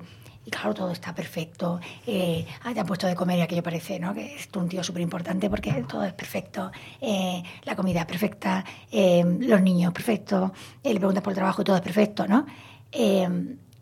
claro, 0.49 0.73
todo 0.73 0.91
está 0.91 1.13
perfecto. 1.13 1.79
Eh, 2.05 2.45
ah, 2.63 2.73
te 2.73 2.79
han 2.79 2.85
puesto 2.85 3.07
de 3.07 3.15
comer 3.15 3.39
y 3.39 3.41
aquello 3.41 3.63
parece, 3.63 3.99
¿no? 3.99 4.13
Que 4.13 4.35
es 4.35 4.49
un 4.55 4.67
tío 4.69 4.83
súper 4.83 5.01
importante 5.01 5.49
porque 5.49 5.71
todo 5.87 6.03
es 6.03 6.13
perfecto. 6.13 6.71
Eh, 7.01 7.43
la 7.63 7.75
comida 7.75 8.01
es 8.01 8.05
perfecta, 8.05 8.63
eh, 8.91 9.23
los 9.41 9.61
niños 9.61 9.93
perfectos, 9.93 10.51
le 10.83 10.95
preguntas 10.95 11.23
por 11.23 11.31
el 11.31 11.35
trabajo 11.35 11.61
y 11.61 11.65
todo 11.65 11.75
es 11.75 11.81
perfecto, 11.81 12.27
¿no? 12.27 12.45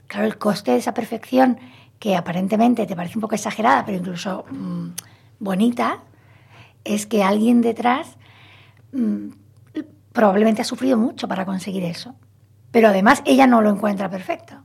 claro, 0.07 0.27
el 0.27 0.37
coste 0.37 0.71
de 0.71 0.77
esa 0.77 0.93
perfección 0.93 1.57
que 1.99 2.15
aparentemente 2.15 2.85
te 2.85 2.95
parece 2.95 3.17
un 3.17 3.21
poco 3.21 3.35
exagerada, 3.35 3.85
pero 3.85 3.97
incluso 3.97 4.45
mm, 4.51 4.89
bonita, 5.39 5.99
es 6.83 7.05
que 7.05 7.23
alguien 7.23 7.61
detrás 7.61 8.17
mm, 8.91 9.29
probablemente 10.11 10.61
ha 10.61 10.65
sufrido 10.65 10.97
mucho 10.97 11.27
para 11.27 11.45
conseguir 11.45 11.83
eso. 11.83 12.15
Pero 12.71 12.89
además 12.89 13.21
ella 13.25 13.47
no 13.47 13.61
lo 13.61 13.69
encuentra 13.69 14.09
perfecto. 14.09 14.64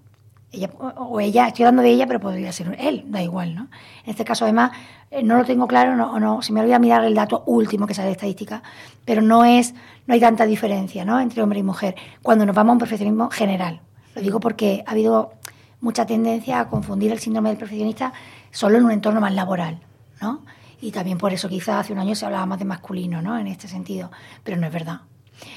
Ella, 0.52 0.68
o 0.78 1.20
ella, 1.20 1.46
estoy 1.46 1.64
hablando 1.64 1.82
de 1.82 1.90
ella, 1.90 2.06
pero 2.06 2.18
podría 2.18 2.50
ser 2.50 2.76
él, 2.80 3.04
da 3.06 3.22
igual, 3.22 3.54
¿no? 3.54 3.68
En 4.04 4.10
este 4.10 4.24
caso, 4.24 4.44
además, 4.44 4.72
eh, 5.10 5.22
no 5.22 5.36
lo 5.36 5.44
tengo 5.44 5.68
claro, 5.68 5.94
no, 5.94 6.18
no, 6.18 6.42
se 6.42 6.52
me 6.52 6.60
olvida 6.60 6.78
mirar 6.80 7.04
el 7.04 7.14
dato 7.14 7.44
último 7.46 7.86
que 7.86 7.94
sale 7.94 8.06
de 8.06 8.12
estadística, 8.12 8.62
pero 9.04 9.22
no 9.22 9.44
es, 9.44 9.74
no 10.06 10.14
hay 10.14 10.20
tanta 10.20 10.46
diferencia, 10.46 11.04
¿no? 11.04 11.20
Entre 11.20 11.40
hombre 11.42 11.60
y 11.60 11.62
mujer, 11.62 11.94
cuando 12.22 12.46
nos 12.46 12.56
vamos 12.56 12.70
a 12.70 12.72
un 12.74 12.78
perfeccionismo 12.78 13.30
general. 13.30 13.80
Lo 14.14 14.22
digo 14.22 14.40
porque 14.40 14.82
ha 14.86 14.90
habido 14.90 15.34
mucha 15.80 16.04
tendencia 16.04 16.60
a 16.60 16.68
confundir 16.68 17.12
el 17.12 17.20
síndrome 17.20 17.50
del 17.50 17.58
perfeccionista 17.58 18.12
solo 18.50 18.78
en 18.78 18.84
un 18.84 18.90
entorno 18.90 19.20
más 19.20 19.34
laboral, 19.34 19.80
¿no? 20.20 20.44
Y 20.80 20.90
también 20.92 21.18
por 21.18 21.32
eso 21.32 21.48
quizás 21.48 21.80
hace 21.80 21.92
un 21.92 21.98
año 21.98 22.14
se 22.14 22.24
hablaba 22.24 22.46
más 22.46 22.58
de 22.58 22.64
masculino, 22.64 23.22
¿no? 23.22 23.38
En 23.38 23.46
este 23.46 23.68
sentido, 23.68 24.10
pero 24.42 24.56
no 24.56 24.66
es 24.66 24.72
verdad. 24.72 25.02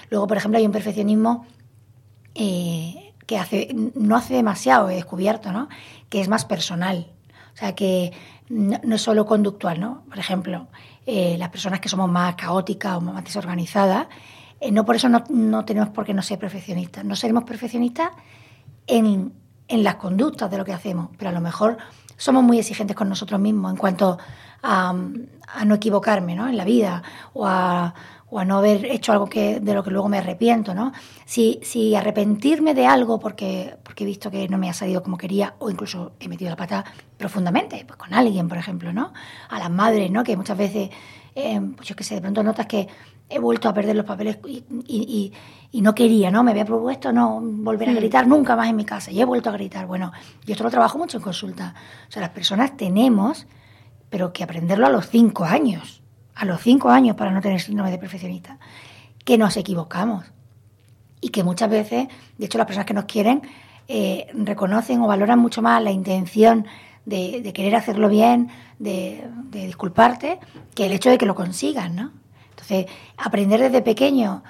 Luego, 0.09 0.27
por 0.27 0.37
ejemplo, 0.37 0.57
hay 0.57 0.65
un 0.65 0.71
perfeccionismo 0.71 1.45
eh, 2.35 3.02
que 3.25 3.37
hace, 3.37 3.73
no 3.95 4.15
hace 4.15 4.33
demasiado, 4.35 4.89
he 4.89 4.95
descubierto, 4.95 5.51
¿no? 5.51 5.69
Que 6.09 6.21
es 6.21 6.27
más 6.27 6.45
personal. 6.45 7.07
O 7.53 7.57
sea, 7.57 7.75
que 7.75 8.11
no, 8.49 8.95
es 8.95 9.01
solo 9.01 9.25
conductual, 9.25 9.79
¿no? 9.79 10.03
Por 10.09 10.19
ejemplo, 10.19 10.67
eh, 11.05 11.35
las 11.37 11.49
personas 11.49 11.79
que 11.79 11.89
somos 11.89 12.09
más 12.09 12.35
caóticas 12.35 12.97
o 12.97 13.01
más 13.01 13.23
desorganizadas, 13.23 14.07
eh, 14.59 14.71
no 14.71 14.85
por 14.85 14.95
eso 14.95 15.09
no, 15.09 15.65
tenemos 15.65 15.89
por 15.89 16.05
qué 16.05 16.13
no 16.13 16.21
ser 16.21 16.39
perfeccionistas. 16.39 17.05
No 17.05 17.15
seremos 17.15 17.43
perfeccionistas 17.43 18.11
en 18.87 19.33
en 19.67 19.83
las 19.83 19.95
conductas 19.95 20.49
de 20.51 20.57
lo 20.57 20.65
que 20.65 20.73
hacemos, 20.73 21.09
pero 21.17 21.29
a 21.29 21.33
lo 21.33 21.41
mejor 21.41 21.77
somos 22.17 22.43
muy 22.43 22.59
exigentes 22.59 22.95
con 22.95 23.09
nosotros 23.09 23.39
mismos 23.39 23.71
en 23.71 23.77
cuanto 23.77 24.17
a, 24.61 24.93
no 25.65 25.75
equivocarme 25.75 26.35
¿no? 26.35 26.47
en 26.47 26.57
la 26.57 26.63
vida 26.63 27.03
o 27.33 27.45
a, 27.45 27.93
no 28.43 28.57
haber 28.57 28.85
hecho 28.85 29.11
algo 29.11 29.27
que, 29.27 29.59
de 29.59 29.73
lo 29.73 29.83
que 29.83 29.91
luego 29.91 30.09
me 30.09 30.17
arrepiento. 30.17 30.73
¿no? 30.73 30.91
Si, 31.25 31.59
si 31.63 31.95
arrepentirme 31.95 32.73
de 32.73 32.85
algo 32.85 33.19
porque, 33.19 33.75
porque 33.83 34.03
he 34.03 34.07
visto 34.07 34.31
que 34.31 34.47
no 34.47 34.57
me 34.57 34.69
ha 34.69 34.73
salido 34.73 35.03
como 35.03 35.17
quería 35.17 35.55
o 35.59 35.69
incluso 35.69 36.13
he 36.19 36.27
metido 36.27 36.49
la 36.49 36.55
pata 36.55 36.83
profundamente, 37.17 37.83
pues 37.85 37.97
con 37.97 38.13
alguien, 38.13 38.47
por 38.47 38.57
ejemplo, 38.57 38.91
¿no? 38.91 39.13
a 39.49 39.59
las 39.59 39.69
madres, 39.69 40.09
¿no? 40.11 40.23
que 40.23 40.35
muchas 40.35 40.57
veces, 40.57 40.89
eh, 41.35 41.61
pues 41.75 41.87
yo 41.87 41.95
qué 41.95 42.03
sé, 42.03 42.15
de 42.15 42.21
pronto 42.21 42.43
notas 42.43 42.65
que 42.65 42.87
he 43.29 43.39
vuelto 43.39 43.67
a 43.67 43.73
perder 43.73 43.95
los 43.95 44.05
papeles 44.05 44.37
y, 44.87 45.33
no 45.73 45.95
quería, 45.95 46.29
¿no? 46.29 46.43
Me 46.43 46.51
había 46.51 46.65
propuesto 46.65 47.11
no 47.11 47.41
volver 47.41 47.89
a 47.89 47.93
gritar 47.93 48.27
nunca 48.27 48.55
más 48.55 48.69
en 48.69 48.75
mi 48.75 48.85
casa 48.85 49.11
y 49.11 49.19
he 49.19 49.25
vuelto 49.25 49.49
a 49.49 49.53
gritar. 49.53 49.87
Bueno, 49.87 50.11
yo 50.45 50.53
esto 50.53 50.63
lo 50.63 50.69
trabajo 50.69 50.97
mucho 50.99 51.17
en 51.17 51.23
consulta. 51.23 51.73
O 52.07 52.11
sea, 52.11 52.21
las 52.21 52.29
personas 52.29 52.77
tenemos, 52.77 53.47
pero 54.09 54.31
que 54.31 54.43
aprenderlo 54.43 54.85
a 54.85 54.89
los 54.89 55.09
cinco 55.09 55.45
años, 55.45 56.02
a 56.35 56.45
los 56.45 56.61
cinco 56.61 56.89
años 56.89 57.15
para 57.15 57.31
no 57.31 57.41
tener 57.41 57.61
síndrome 57.61 57.91
de 57.91 57.97
perfeccionista, 57.97 58.57
que 59.23 59.37
nos 59.37 59.55
equivocamos 59.57 60.25
y 61.21 61.29
que 61.29 61.43
muchas 61.43 61.69
veces, 61.69 62.07
de 62.37 62.45
hecho, 62.45 62.57
las 62.57 62.67
personas 62.67 62.85
que 62.85 62.93
nos 62.93 63.05
quieren 63.05 63.41
eh, 63.87 64.27
reconocen 64.33 65.01
o 65.01 65.07
valoran 65.07 65.39
mucho 65.39 65.61
más 65.61 65.81
la 65.81 65.91
intención 65.91 66.65
de, 67.05 67.51
querer 67.53 67.75
hacerlo 67.75 68.09
bien, 68.09 68.49
de, 68.79 69.27
de 69.49 69.65
disculparte, 69.65 70.39
que 70.75 70.85
el 70.85 70.91
hecho 70.91 71.09
de 71.09 71.17
que 71.17 71.25
lo 71.25 71.35
consigan, 71.35 71.95
¿no? 71.95 72.11
Entonces, 72.49 72.85
aprender 73.17 73.59
desde 73.59 73.81
pequeño 73.81 74.43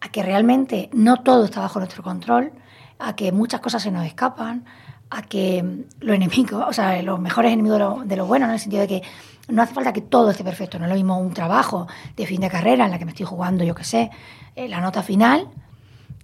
a 0.00 0.08
que 0.08 0.22
realmente 0.22 0.88
no 0.92 1.18
todo 1.18 1.44
está 1.44 1.60
bajo 1.60 1.78
nuestro 1.78 2.02
control, 2.02 2.52
a 2.98 3.16
que 3.16 3.32
muchas 3.32 3.60
cosas 3.60 3.82
se 3.82 3.90
nos 3.90 4.06
escapan, 4.06 4.64
a 5.10 5.22
que 5.22 5.84
los 6.00 6.14
enemigos, 6.14 6.64
o 6.68 6.72
sea, 6.72 7.02
los 7.02 7.18
mejores 7.18 7.52
enemigos 7.52 7.78
de 7.78 7.84
lo, 7.84 8.02
de 8.04 8.16
lo 8.16 8.26
bueno, 8.26 8.46
en 8.46 8.52
el 8.52 8.60
sentido 8.60 8.82
de 8.82 8.88
que 8.88 9.02
no 9.50 9.62
hace 9.62 9.74
falta 9.74 9.92
que 9.92 10.00
todo 10.00 10.30
esté 10.30 10.44
perfecto, 10.44 10.78
no 10.78 10.84
es 10.84 10.90
lo 10.90 10.96
mismo 10.96 11.18
un 11.18 11.32
trabajo 11.32 11.86
de 12.16 12.26
fin 12.26 12.40
de 12.40 12.48
carrera 12.48 12.84
en 12.84 12.90
la 12.90 12.98
que 12.98 13.04
me 13.04 13.10
estoy 13.10 13.26
jugando, 13.26 13.64
yo 13.64 13.74
qué 13.74 13.84
sé, 13.84 14.10
eh, 14.56 14.68
la 14.68 14.80
nota 14.80 15.02
final, 15.02 15.48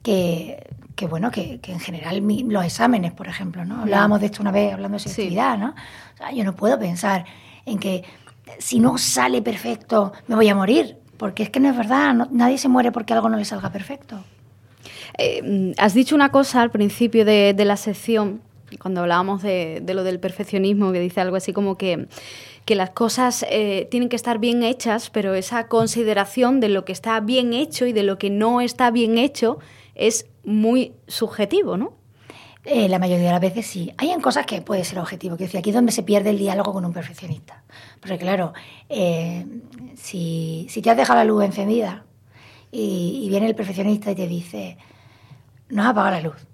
que, 0.03 0.63
bueno, 1.09 1.31
que, 1.31 1.61
en 1.63 1.81
general 1.81 2.23
los 2.49 2.65
exámenes, 2.65 3.13
por 3.13 3.27
ejemplo, 3.27 3.65
¿no? 3.65 3.83
Hablábamos 3.83 4.21
de 4.21 4.27
esto 4.27 4.41
una 4.41 4.53
vez 4.53 4.73
hablando 4.73 4.97
de 4.97 5.01
selectividad, 5.01 5.59
¿no? 5.59 5.71
O 6.15 6.17
sea, 6.17 6.31
yo 6.31 6.45
no 6.45 6.55
puedo 6.55 6.79
pensar 6.79 7.25
en 7.65 7.79
que 7.79 8.05
si 8.59 8.79
no 8.79 8.97
sale 8.97 9.43
perfecto 9.43 10.13
me 10.29 10.37
voy 10.37 10.49
a 10.49 10.55
morir. 10.55 10.97
Porque 11.17 11.43
es 11.43 11.51
que 11.51 11.61
no 11.61 11.71
es 11.71 11.77
verdad, 11.77 12.15
nadie 12.31 12.59
se 12.59 12.69
muere 12.69 12.93
porque 12.93 13.15
algo 13.15 13.29
no 13.29 13.37
le 13.37 13.45
salga 13.45 13.71
perfecto. 13.71 14.23
Eh, 15.19 15.73
has 15.79 15.95
dicho 15.95 16.15
una 16.15 16.31
cosa 16.31 16.61
al 16.61 16.71
principio 16.71 17.25
de, 17.25 17.55
la 17.57 17.77
sección, 17.77 18.43
cuando 18.81 19.01
hablábamos 19.01 19.43
de, 19.43 19.83
lo 19.87 20.05
del 20.05 20.21
perfeccionismo, 20.21 20.93
que 20.93 21.01
dice 21.01 21.21
algo 21.21 21.37
así 21.37 21.53
como 21.53 21.77
que, 21.79 22.07
que 22.67 22.75
las 22.75 22.91
cosas 22.91 23.47
eh, 23.49 23.87
tienen 23.91 24.09
que 24.09 24.17
estar 24.17 24.39
bien 24.39 24.65
hechas, 24.65 25.09
pero 25.09 25.35
esa 25.35 25.69
consideración 25.69 26.59
de 26.59 26.69
lo 26.69 26.85
que 26.85 26.93
está 26.93 27.19
bien 27.21 27.55
hecho 27.55 27.87
y 27.87 27.93
de 27.93 28.03
lo 28.03 28.19
que 28.19 28.29
no 28.29 28.61
está 28.61 28.91
bien 28.91 29.19
hecho 29.19 29.59
es 29.95 30.27
muy 30.45 30.93
subjetivo, 31.07 31.77
¿no? 31.77 31.95
Eh, 32.65 32.89
la 32.89 32.99
mayoría 32.99 33.27
de 33.27 33.31
las 33.31 33.41
veces 33.41 33.69
sí. 33.69 33.93
Hay 33.97 34.11
en 34.11 34.21
cosas 34.21 34.45
que 34.45 34.61
puede 34.61 34.83
ser 34.83 34.99
objetivo. 34.99 35.37
Que 35.37 35.45
decir, 35.45 35.59
aquí 35.59 35.71
es 35.71 35.77
donde 35.77 35.93
se 35.93 36.03
pierde 36.03 36.31
el 36.31 36.39
diálogo 36.39 36.73
con 36.73 36.85
un 36.85 36.93
perfeccionista. 36.93 37.63
Porque 38.01 38.19
claro, 38.19 38.53
eh, 38.89 39.47
si, 39.95 40.67
si, 40.69 40.83
te 40.83 40.91
has 40.91 40.97
dejado 40.97 41.21
la 41.21 41.25
luz 41.25 41.45
encendida 41.45 42.05
y, 42.73 43.21
y, 43.23 43.29
viene 43.29 43.47
el 43.47 43.55
perfeccionista 43.55 44.11
y 44.11 44.17
te 44.17 44.27
dice, 44.27 44.77
no 45.69 45.85
has 45.85 45.91
apagado 45.91 46.17
la 46.17 46.21
luz. 46.21 46.47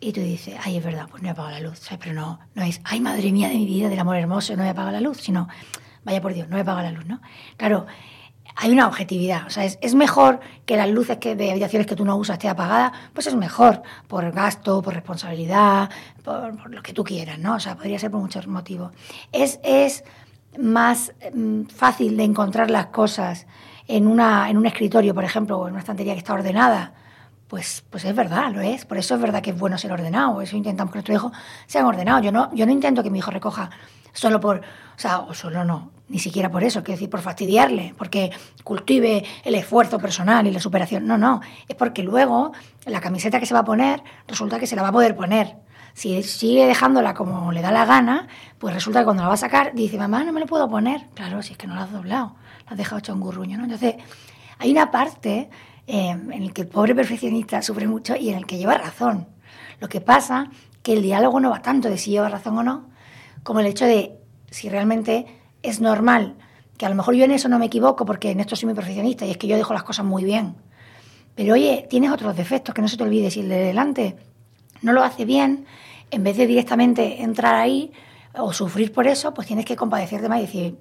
Y 0.00 0.12
tú 0.12 0.20
dices, 0.20 0.54
ay, 0.64 0.78
es 0.78 0.84
verdad, 0.84 1.06
pues 1.10 1.22
no 1.22 1.28
he 1.28 1.32
apagado 1.32 1.54
la 1.54 1.68
luz. 1.68 1.78
¿sabes? 1.78 2.00
Pero 2.02 2.14
no, 2.14 2.40
no 2.54 2.62
es, 2.62 2.80
ay, 2.84 3.00
madre 3.00 3.30
mía 3.32 3.48
de 3.48 3.54
mi 3.54 3.66
vida, 3.66 3.88
del 3.88 3.98
amor 3.98 4.16
hermoso, 4.16 4.56
no 4.56 4.64
he 4.64 4.68
apagado 4.68 4.92
la 4.92 5.00
luz, 5.00 5.18
sino, 5.20 5.48
vaya 6.04 6.22
por 6.22 6.32
Dios, 6.32 6.48
no 6.48 6.56
he 6.56 6.60
apagado 6.60 6.84
la 6.84 6.92
luz, 6.92 7.06
¿no? 7.06 7.20
Claro, 7.56 7.86
hay 8.56 8.70
una 8.72 8.86
objetividad. 8.88 9.46
O 9.46 9.50
sea, 9.50 9.64
es, 9.64 9.78
es, 9.82 9.94
mejor 9.94 10.40
que 10.64 10.76
las 10.76 10.88
luces 10.88 11.18
que 11.18 11.36
de 11.36 11.50
habitaciones 11.50 11.86
que 11.86 11.96
tú 11.96 12.04
no 12.04 12.16
usas 12.16 12.34
esté 12.34 12.48
apagada, 12.48 12.92
pues 13.12 13.26
es 13.26 13.34
mejor 13.34 13.82
por 14.08 14.30
gasto, 14.32 14.80
por 14.82 14.94
responsabilidad, 14.94 15.90
por, 16.24 16.56
por, 16.56 16.74
lo 16.74 16.82
que 16.82 16.92
tú 16.92 17.04
quieras, 17.04 17.38
¿no? 17.38 17.56
O 17.56 17.60
sea, 17.60 17.76
podría 17.76 17.98
ser 17.98 18.10
por 18.10 18.20
muchos 18.20 18.46
motivos. 18.46 18.92
Es, 19.32 19.60
es 19.62 20.04
más 20.58 21.12
mm, 21.34 21.64
fácil 21.64 22.16
de 22.16 22.24
encontrar 22.24 22.70
las 22.70 22.86
cosas 22.86 23.46
en, 23.86 24.06
una, 24.06 24.50
en 24.50 24.56
un 24.56 24.66
escritorio, 24.66 25.14
por 25.14 25.24
ejemplo, 25.24 25.58
o 25.58 25.66
en 25.66 25.72
una 25.72 25.80
estantería 25.80 26.14
que 26.14 26.18
está 26.18 26.34
ordenada. 26.34 26.94
Pues, 27.50 27.82
pues 27.90 28.04
es 28.04 28.14
verdad, 28.14 28.52
lo 28.52 28.60
es. 28.60 28.84
Por 28.84 28.96
eso 28.96 29.16
es 29.16 29.20
verdad 29.20 29.42
que 29.42 29.50
es 29.50 29.58
bueno 29.58 29.76
ser 29.76 29.90
ordenado. 29.90 30.40
Eso 30.40 30.56
intentamos 30.56 30.92
que 30.92 30.98
nuestros 30.98 31.16
hijos 31.16 31.32
sean 31.66 31.84
ordenados. 31.84 32.24
Yo 32.24 32.30
no, 32.30 32.54
yo 32.54 32.64
no 32.64 32.70
intento 32.70 33.02
que 33.02 33.10
mi 33.10 33.18
hijo 33.18 33.32
recoja 33.32 33.70
solo 34.12 34.38
por, 34.38 34.58
o 34.58 34.62
sea, 34.98 35.18
o 35.18 35.34
solo 35.34 35.64
no, 35.64 35.90
ni 36.08 36.20
siquiera 36.20 36.48
por 36.48 36.62
eso, 36.62 36.84
quiero 36.84 36.96
decir, 36.96 37.10
por 37.10 37.20
fastidiarle, 37.22 37.92
porque 37.98 38.30
cultive 38.62 39.24
el 39.42 39.56
esfuerzo 39.56 39.98
personal 39.98 40.46
y 40.46 40.52
la 40.52 40.60
superación. 40.60 41.08
No, 41.08 41.18
no, 41.18 41.40
es 41.66 41.74
porque 41.74 42.04
luego 42.04 42.52
la 42.86 43.00
camiseta 43.00 43.40
que 43.40 43.46
se 43.46 43.54
va 43.54 43.60
a 43.60 43.64
poner 43.64 44.00
resulta 44.28 44.60
que 44.60 44.68
se 44.68 44.76
la 44.76 44.82
va 44.82 44.88
a 44.88 44.92
poder 44.92 45.16
poner. 45.16 45.56
Si 45.92 46.22
sigue 46.22 46.66
dejándola 46.66 47.14
como 47.14 47.50
le 47.50 47.62
da 47.62 47.72
la 47.72 47.84
gana, 47.84 48.28
pues 48.60 48.72
resulta 48.74 49.00
que 49.00 49.06
cuando 49.06 49.24
la 49.24 49.28
va 49.28 49.34
a 49.34 49.38
sacar 49.38 49.74
dice, 49.74 49.98
mamá, 49.98 50.22
no 50.22 50.32
me 50.32 50.38
lo 50.38 50.46
puedo 50.46 50.70
poner. 50.70 51.08
Claro, 51.14 51.42
si 51.42 51.54
es 51.54 51.58
que 51.58 51.66
no 51.66 51.74
la 51.74 51.82
has 51.82 51.92
doblado, 51.92 52.36
la 52.66 52.70
has 52.70 52.78
dejado 52.78 53.00
hecho 53.00 53.12
un 53.12 53.18
gurruño, 53.18 53.58
¿no? 53.58 53.64
Entonces, 53.64 53.96
hay 54.60 54.70
una 54.70 54.92
parte 54.92 55.50
eh, 55.90 56.10
en 56.10 56.46
la 56.46 56.52
que 56.52 56.62
el 56.62 56.68
pobre 56.68 56.94
perfeccionista 56.94 57.62
sufre 57.62 57.86
mucho 57.86 58.14
y 58.16 58.30
en 58.30 58.36
el 58.36 58.46
que 58.46 58.58
lleva 58.58 58.78
razón. 58.78 59.26
Lo 59.80 59.88
que 59.88 60.00
pasa 60.00 60.50
que 60.82 60.92
el 60.92 61.02
diálogo 61.02 61.40
no 61.40 61.50
va 61.50 61.62
tanto 61.62 61.88
de 61.88 61.98
si 61.98 62.12
lleva 62.12 62.28
razón 62.28 62.58
o 62.58 62.62
no, 62.62 62.88
como 63.42 63.60
el 63.60 63.66
hecho 63.66 63.86
de 63.86 64.18
si 64.50 64.68
realmente 64.68 65.26
es 65.62 65.80
normal 65.80 66.36
que 66.80 66.86
a 66.86 66.88
lo 66.88 66.94
mejor 66.94 67.14
yo 67.14 67.26
en 67.26 67.32
eso 67.32 67.48
no 67.48 67.58
me 67.58 67.66
equivoco 67.66 68.06
porque 68.06 68.30
en 68.30 68.40
esto 68.40 68.56
soy 68.56 68.66
muy 68.66 68.74
perfeccionista 68.74 69.26
y 69.26 69.32
es 69.32 69.36
que 69.36 69.46
yo 69.46 69.56
dejo 69.56 69.74
las 69.74 69.82
cosas 69.82 70.06
muy 70.06 70.24
bien. 70.24 70.54
Pero 71.34 71.52
oye, 71.52 71.86
tienes 71.90 72.10
otros 72.10 72.34
defectos 72.34 72.74
que 72.74 72.80
no 72.80 72.88
se 72.88 72.96
te 72.96 73.02
olvide. 73.02 73.30
Si 73.30 73.40
el 73.40 73.50
de 73.50 73.58
delante 73.58 74.16
no 74.80 74.94
lo 74.94 75.02
hace 75.02 75.26
bien, 75.26 75.66
en 76.10 76.24
vez 76.24 76.38
de 76.38 76.46
directamente 76.46 77.22
entrar 77.22 77.54
ahí 77.54 77.92
o 78.32 78.52
sufrir 78.54 78.92
por 78.92 79.06
eso, 79.06 79.34
pues 79.34 79.46
tienes 79.46 79.66
que 79.66 79.76
compadecerte 79.76 80.28
más 80.28 80.38
y 80.38 80.42
decir, 80.42 80.78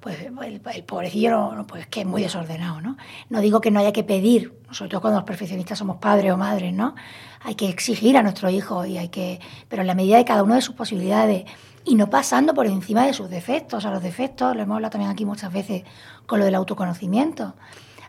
pues 0.00 0.16
el, 0.20 0.60
pobrecillo 0.84 1.52
no, 1.54 1.66
pues 1.66 1.86
que 1.88 2.00
es 2.00 2.06
muy 2.06 2.22
desordenado, 2.22 2.80
¿no? 2.80 2.96
No 3.30 3.40
digo 3.40 3.60
que 3.60 3.70
no 3.70 3.80
haya 3.80 3.92
que 3.92 4.04
pedir, 4.04 4.60
todo 4.76 5.00
cuando 5.00 5.18
los 5.18 5.26
perfeccionistas 5.26 5.78
somos 5.78 5.96
padres 5.96 6.32
o 6.32 6.36
madres, 6.36 6.72
¿no? 6.72 6.94
Hay 7.42 7.56
que 7.56 7.68
exigir 7.68 8.16
a 8.16 8.22
nuestro 8.22 8.48
hijo 8.48 8.84
y 8.86 8.98
hay 8.98 9.08
que, 9.08 9.40
pero 9.68 9.82
en 9.82 9.88
la 9.88 9.94
medida 9.94 10.16
de 10.16 10.24
cada 10.24 10.42
uno 10.42 10.54
de 10.54 10.62
sus 10.62 10.74
posibilidades 10.74 11.44
y 11.84 11.94
no 11.94 12.10
pasando 12.10 12.54
por 12.54 12.66
encima 12.66 13.06
de 13.06 13.12
sus 13.12 13.28
defectos. 13.28 13.82
Sea, 13.82 13.90
los 13.90 14.02
defectos, 14.02 14.54
lo 14.54 14.62
hemos 14.62 14.76
hablado 14.76 14.92
también 14.92 15.10
aquí 15.10 15.24
muchas 15.24 15.52
veces 15.52 15.84
con 16.26 16.38
lo 16.38 16.44
del 16.44 16.54
autoconocimiento. 16.54 17.54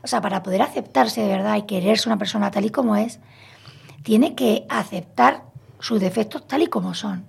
O 0.03 0.07
sea, 0.07 0.21
para 0.21 0.43
poder 0.43 0.61
aceptarse 0.61 1.21
de 1.21 1.27
verdad 1.27 1.57
y 1.57 1.63
quererse 1.63 2.07
una 2.07 2.17
persona 2.17 2.51
tal 2.51 2.65
y 2.65 2.69
como 2.69 2.95
es, 2.95 3.19
tiene 4.03 4.35
que 4.35 4.65
aceptar 4.69 5.43
sus 5.79 5.99
defectos 5.99 6.47
tal 6.47 6.61
y 6.61 6.67
como 6.67 6.93
son. 6.93 7.25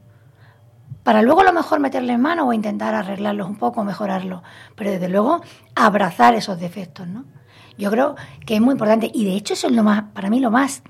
Para 1.02 1.22
luego 1.22 1.40
a 1.40 1.44
lo 1.44 1.52
mejor 1.52 1.80
meterle 1.80 2.12
en 2.12 2.20
mano 2.20 2.46
o 2.46 2.52
intentar 2.52 2.94
arreglarlos 2.94 3.48
un 3.48 3.56
poco, 3.56 3.84
mejorarlos. 3.84 4.42
Pero 4.76 4.90
desde 4.90 5.08
luego 5.08 5.40
abrazar 5.74 6.34
esos 6.34 6.60
defectos, 6.60 7.06
¿no? 7.06 7.24
Yo 7.78 7.90
creo 7.90 8.14
que 8.44 8.56
es 8.56 8.60
muy 8.60 8.72
importante. 8.72 9.10
Y 9.12 9.24
de 9.24 9.34
hecho 9.34 9.54
eso 9.54 9.68
es 9.68 9.72
lo 9.72 9.82
más, 9.82 10.04
para 10.12 10.28
mí 10.28 10.40
lo 10.40 10.50
más 10.50 10.82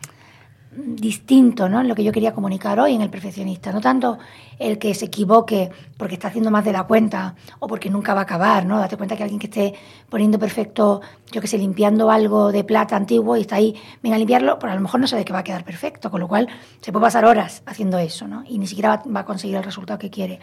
distinto 0.72 1.68
¿no? 1.68 1.80
en 1.80 1.88
lo 1.88 1.96
que 1.96 2.04
yo 2.04 2.12
quería 2.12 2.32
comunicar 2.32 2.78
hoy 2.78 2.94
en 2.94 3.00
el 3.00 3.10
perfeccionista. 3.10 3.72
No 3.72 3.80
tanto 3.80 4.18
el 4.58 4.78
que 4.78 4.94
se 4.94 5.06
equivoque 5.06 5.70
porque 5.96 6.14
está 6.14 6.28
haciendo 6.28 6.50
más 6.50 6.64
de 6.64 6.72
la 6.72 6.84
cuenta 6.84 7.34
o 7.58 7.66
porque 7.66 7.90
nunca 7.90 8.14
va 8.14 8.20
a 8.20 8.22
acabar. 8.22 8.64
¿no? 8.64 8.78
Date 8.78 8.96
cuenta 8.96 9.16
que 9.16 9.24
alguien 9.24 9.40
que 9.40 9.46
esté 9.46 9.74
poniendo 10.08 10.38
perfecto, 10.38 11.00
yo 11.32 11.40
que 11.40 11.48
sé, 11.48 11.58
limpiando 11.58 12.10
algo 12.10 12.52
de 12.52 12.62
plata 12.62 12.94
antiguo 12.94 13.36
y 13.36 13.42
está 13.42 13.56
ahí, 13.56 13.74
venga 14.02 14.16
a 14.16 14.18
limpiarlo, 14.18 14.58
pues 14.58 14.72
a 14.72 14.76
lo 14.76 14.80
mejor 14.80 15.00
no 15.00 15.08
sabe 15.08 15.24
que 15.24 15.32
va 15.32 15.40
a 15.40 15.44
quedar 15.44 15.64
perfecto. 15.64 16.10
Con 16.10 16.20
lo 16.20 16.28
cual 16.28 16.48
se 16.80 16.92
puede 16.92 17.04
pasar 17.04 17.24
horas 17.24 17.62
haciendo 17.66 17.98
eso 17.98 18.28
¿no? 18.28 18.44
y 18.46 18.58
ni 18.58 18.66
siquiera 18.66 18.96
va, 18.96 19.02
va 19.10 19.20
a 19.20 19.24
conseguir 19.24 19.56
el 19.56 19.64
resultado 19.64 19.98
que 19.98 20.10
quiere. 20.10 20.38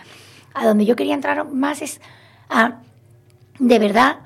A 0.54 0.66
donde 0.66 0.86
yo 0.86 0.96
quería 0.96 1.14
entrar 1.14 1.48
más 1.50 1.82
es 1.82 2.02
a, 2.50 2.80
de 3.60 3.80
verdad, 3.80 4.18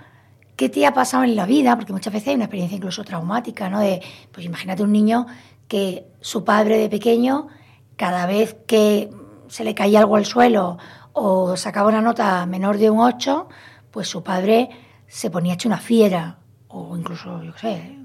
¿qué 0.56 0.70
te 0.70 0.86
ha 0.86 0.94
pasado 0.94 1.24
en 1.24 1.36
la 1.36 1.46
vida? 1.46 1.76
Porque 1.76 1.92
muchas 1.92 2.14
veces 2.14 2.30
hay 2.30 2.36
una 2.36 2.46
experiencia 2.46 2.76
incluso 2.76 3.04
traumática, 3.04 3.70
¿no? 3.70 3.80
De, 3.80 4.02
pues 4.32 4.46
imagínate 4.46 4.84
un 4.84 4.92
niño 4.92 5.26
que 5.72 6.06
su 6.20 6.44
padre 6.44 6.78
de 6.80 6.90
pequeño, 6.90 7.48
cada 7.96 8.26
vez 8.26 8.58
que 8.68 9.10
se 9.48 9.64
le 9.64 9.74
caía 9.74 10.02
algo 10.02 10.18
al 10.18 10.26
suelo 10.26 10.78
o 11.14 11.56
sacaba 11.56 11.88
una 11.88 12.02
nota 12.02 12.46
menor 12.46 12.78
de 12.78 12.90
un 12.90 13.00
8, 13.00 13.48
pues 13.90 14.10
su 14.10 14.22
padre 14.22 14.70
se 15.08 15.30
ponía 15.30 15.54
hecho 15.54 15.70
una 15.70 15.78
fiera, 15.78 16.40
o 16.68 16.98
incluso, 16.98 17.42
yo 17.42 17.54
qué 17.54 17.60
sé, 17.60 18.00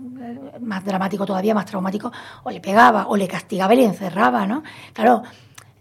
más 0.61 0.85
dramático 0.85 1.27
todavía, 1.27 1.57
más 1.57 1.67
traumático, 1.67 2.13
o 2.45 2.51
le 2.53 2.61
pegaba, 2.61 3.09
o 3.09 3.17
le 3.17 3.27
castigaba 3.27 3.75
y 3.75 3.79
le 3.79 3.87
encerraba, 3.87 4.47
¿no? 4.47 4.63
Claro, 4.93 5.25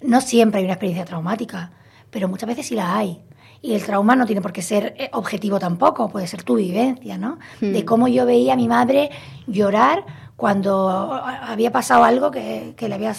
no 0.02 0.22
siempre 0.22 0.62
hay 0.62 0.66
una 0.66 0.74
experiencia 0.74 1.06
traumática, 1.06 1.70
pero 2.10 2.28
muchas 2.28 2.48
veces 2.50 2.66
sí 2.66 2.74
la 2.74 2.98
hay. 2.98 3.22
Y 3.62 3.76
el 3.76 3.84
trauma 3.84 4.16
no 4.16 4.26
tiene 4.26 4.42
por 4.42 4.54
qué 4.54 4.64
ser 4.64 4.96
eh, 4.98 5.12
objetivo 5.14 5.60
tampoco, 5.60 6.10
puede 6.10 6.26
ser 6.26 6.42
tu 6.42 6.56
vivencia, 6.56 7.20
¿no? 7.20 7.38
Hmm. 7.62 7.74
De 7.74 7.86
cómo 7.86 8.08
yo 8.08 8.26
veía 8.26 8.54
a 8.54 8.56
mi 8.56 8.68
madre 8.68 9.12
llorar 9.46 10.25
cuando 10.36 10.90
había 11.14 11.72
pasado 11.72 12.04
algo 12.04 12.32
que, 12.32 12.74
que, 12.76 12.90
le 12.90 12.96
había 12.96 13.16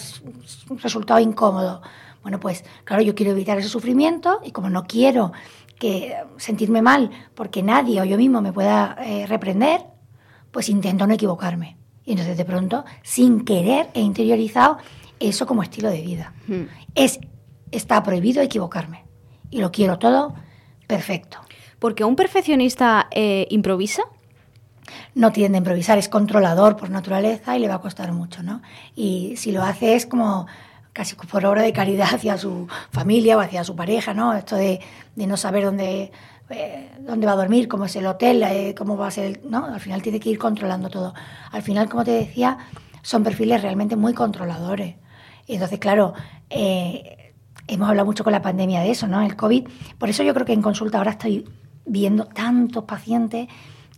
resultado 0.81 1.19
incómodo. 1.19 1.81
Bueno, 2.21 2.39
pues 2.39 2.63
claro, 2.83 3.01
yo 3.01 3.15
quiero 3.15 3.31
evitar 3.31 3.57
ese 3.57 3.69
sufrimiento 3.69 4.39
y 4.43 4.51
como 4.51 4.69
no 4.69 4.83
quiero 4.83 5.31
que 5.79 6.15
sentirme 6.37 6.81
mal 6.81 7.09
porque 7.35 7.63
nadie 7.63 8.01
o 8.01 8.05
yo 8.05 8.17
mismo 8.17 8.41
me 8.41 8.51
pueda 8.51 8.97
eh, 9.03 9.25
reprender, 9.27 9.81
pues 10.51 10.69
intento 10.69 11.07
no 11.07 11.13
equivocarme. 11.13 11.77
Y 12.05 12.11
entonces 12.11 12.37
de 12.37 12.45
pronto, 12.45 12.85
sin 13.03 13.43
querer, 13.43 13.89
he 13.93 14.01
interiorizado 14.01 14.77
eso 15.19 15.45
como 15.45 15.63
estilo 15.63 15.89
de 15.89 16.01
vida. 16.01 16.33
Hmm. 16.47 16.63
Es, 16.95 17.19
está 17.71 18.01
prohibido 18.03 18.41
equivocarme. 18.41 19.05
Y 19.49 19.61
lo 19.61 19.71
quiero 19.71 19.99
todo 19.99 20.35
perfecto. 20.87 21.39
Porque 21.79 22.03
un 22.03 22.15
perfeccionista 22.15 23.07
eh, 23.11 23.47
improvisa 23.49 24.03
no 25.17 25.31
tiende 25.31 25.57
a 25.57 25.59
improvisar, 25.59 25.97
es 25.97 26.09
controlador 26.09 26.77
por 26.77 26.91
naturaleza 26.91 27.57
y 27.57 27.59
le 27.59 27.67
va 27.67 27.75
a 27.75 27.81
costar 27.81 28.11
mucho, 28.11 28.43
¿no? 28.43 28.61
Y 28.95 29.33
si 29.35 29.51
lo 29.51 29.63
hace 29.63 29.95
es 29.95 30.05
como 30.05 30.45
casi 30.93 31.15
por 31.15 31.43
obra 31.43 31.63
de 31.63 31.73
caridad 31.73 32.09
hacia 32.13 32.37
su 32.37 32.67
familia 32.91 33.35
o 33.35 33.39
hacia 33.39 33.63
su 33.63 33.75
pareja, 33.75 34.13
¿no? 34.13 34.35
Esto 34.35 34.55
de, 34.55 34.79
no 35.15 35.35
saber 35.35 35.65
dónde, 35.65 36.11
eh, 36.51 36.91
dónde 36.99 37.25
va 37.25 37.33
a 37.33 37.35
dormir, 37.35 37.67
cómo 37.67 37.85
es 37.85 37.95
el 37.95 38.05
hotel, 38.05 38.43
eh, 38.43 38.75
cómo 38.77 38.95
va 38.95 39.07
a 39.07 39.11
ser, 39.11 39.41
¿no? 39.43 39.65
Al 39.65 39.79
final 39.79 40.03
tiene 40.03 40.19
que 40.19 40.29
ir 40.29 40.37
controlando 40.37 40.87
todo. 40.87 41.15
Al 41.51 41.63
final, 41.63 41.89
como 41.89 42.03
te 42.03 42.11
decía, 42.11 42.59
son 43.01 43.23
perfiles 43.23 43.63
realmente 43.63 43.95
muy 43.95 44.13
controladores. 44.13 44.97
Entonces, 45.47 45.79
claro, 45.79 46.13
eh, 46.51 47.33
hemos 47.67 47.89
hablado 47.89 48.05
mucho 48.05 48.23
con 48.23 48.33
la 48.33 48.43
pandemia 48.43 48.81
de 48.81 48.91
eso, 48.91 49.07
¿no? 49.07 49.23
El 49.23 49.35
COVID. 49.35 49.67
Por 49.97 50.09
eso 50.09 50.21
yo 50.21 50.35
creo 50.35 50.45
que 50.45 50.53
en 50.53 50.61
consulta 50.61 50.99
ahora 50.99 51.11
estoy 51.11 51.43
viendo 51.85 52.25
tantos 52.25 52.83
pacientes 52.83 53.47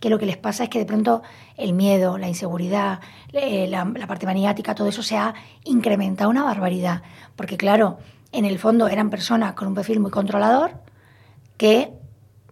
que 0.00 0.08
lo 0.08 0.18
que 0.18 0.26
les 0.26 0.38
pasa 0.38 0.64
es 0.64 0.70
que 0.70 0.78
de 0.78 0.86
pronto 0.86 1.22
el 1.56 1.74
miedo, 1.74 2.18
la 2.18 2.26
inseguridad, 2.26 3.00
eh, 3.32 3.68
la, 3.68 3.84
parte 4.06 4.26
maniática, 4.26 4.74
todo 4.74 4.88
eso 4.88 5.02
se 5.02 5.16
ha 5.16 5.34
incrementado 5.64 6.30
una 6.30 6.42
barbaridad. 6.42 7.02
Porque 7.36 7.56
claro, 7.56 7.98
en 8.32 8.46
el 8.46 8.58
fondo 8.58 8.88
eran 8.88 9.10
personas 9.10 9.52
con 9.52 9.68
un 9.68 9.74
perfil 9.74 10.00
muy 10.00 10.10
controlador 10.10 10.72
que 11.58 11.92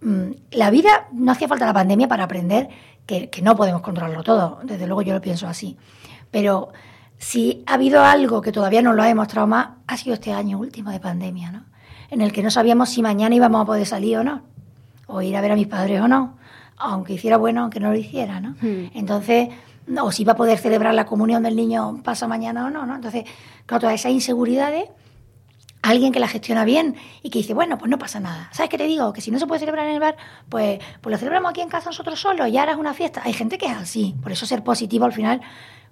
mmm, 0.03 0.33
la 0.53 0.71
vida 0.71 1.09
no 1.13 1.33
hacía 1.33 1.49
falta 1.49 1.65
la 1.65 1.73
pandemia 1.73 2.07
para 2.07 2.25
aprender 2.25 2.69
que, 3.07 3.31
que 3.31 3.41
no 3.41 3.57
podemos 3.57 3.81
controlarlo 3.81 4.23
todo. 4.23 4.61
Desde 4.63 4.87
luego 4.87 5.01
yo 5.01 5.15
lo 5.15 5.23
pienso 5.23 5.49
así. 5.49 5.79
Pero 6.31 6.69
si 7.17 7.65
ha 7.67 7.75
habido 7.75 8.05
algo 8.05 8.43
que 8.43 8.53
todavía 8.53 8.83
no 8.83 8.93
lo 8.93 9.03
ha 9.03 9.07
demostrado 9.07 9.47
más, 9.47 9.71
ha 9.87 9.97
sido 9.97 10.15
este 10.15 10.35
año 10.35 10.59
último 10.59 10.91
de 10.91 11.01
pandemia, 11.01 11.51
¿no? 11.51 11.65
En 12.11 12.21
el 12.21 12.33
que 12.33 12.43
no 12.43 12.51
sabíamos 12.51 12.91
si 12.91 13.03
mañana 13.03 13.35
íbamos 13.35 13.63
a 13.63 13.65
poder 13.67 13.87
salir 13.87 14.19
o 14.19 14.25
no, 14.25 14.43
o 15.07 15.21
ir 15.23 15.37
a 15.37 15.41
ver 15.41 15.53
a 15.53 15.57
mis 15.57 15.67
padres 15.67 16.01
o 16.01 16.09
no, 16.09 16.39
aunque 16.79 17.15
hiciera 17.15 17.37
bueno, 17.37 17.63
aunque 17.63 17.81
no 17.81 17.91
lo 17.91 17.97
hiciera, 17.97 18.41
¿no? 18.41 18.51
Hmm. 18.61 18.91
Entonces, 18.95 19.49
o 20.01 20.13
si 20.13 20.25
va 20.25 20.33
a 20.33 20.37
poder 20.37 20.59
celebrar 20.59 20.95
la 20.95 21.07
comunión 21.07 21.43
del 21.43 21.57
niño 21.57 22.01
pasa 22.05 22.29
mañana 22.29 22.67
o 22.67 22.71
no, 22.71 22.87
¿no? 22.87 22.97
Entonces, 22.97 23.25
claro, 23.67 23.83
todas 23.83 23.95
esas 23.95 24.13
inseguridades 24.13 24.89
alguien 25.83 26.13
que 26.13 26.21
la 26.21 26.29
gestiona 26.29 26.65
bien 26.65 26.97
y 27.23 27.31
que 27.31 27.39
dice, 27.39 27.55
bueno, 27.55 27.79
pues 27.79 27.91
no 27.91 27.99
pasa 27.99 28.21
nada. 28.21 28.51
¿Sabes 28.53 28.71
qué 28.71 28.79
te 28.79 28.87
digo? 28.87 29.13
Que 29.13 29.21
si 29.21 29.31
no 29.31 29.39
se 29.39 29.47
puede 29.47 29.61
celebrar 29.61 29.87
en 29.87 29.95
el 29.95 30.01
bar, 30.01 30.17
pues, 30.49 30.81
pues 31.01 31.13
lo 31.13 31.19
celebramos 31.19 31.51
aquí 31.51 31.61
en 31.61 31.69
casa 31.69 31.87
nosotros 31.87 32.21
solos 32.21 32.49
y 32.49 32.59
ahora 32.59 32.73
es 32.73 32.79
una 32.79 32.95
fiesta. 32.95 33.23
Hay 33.25 33.33
gente 33.33 33.59
que 33.59 33.67
es 33.67 33.73
así. 33.73 34.15
Por 34.23 34.33
eso 34.33 34.45
ser 34.47 34.63
positivo 34.63 35.05
al 35.05 35.13
final 35.13 35.41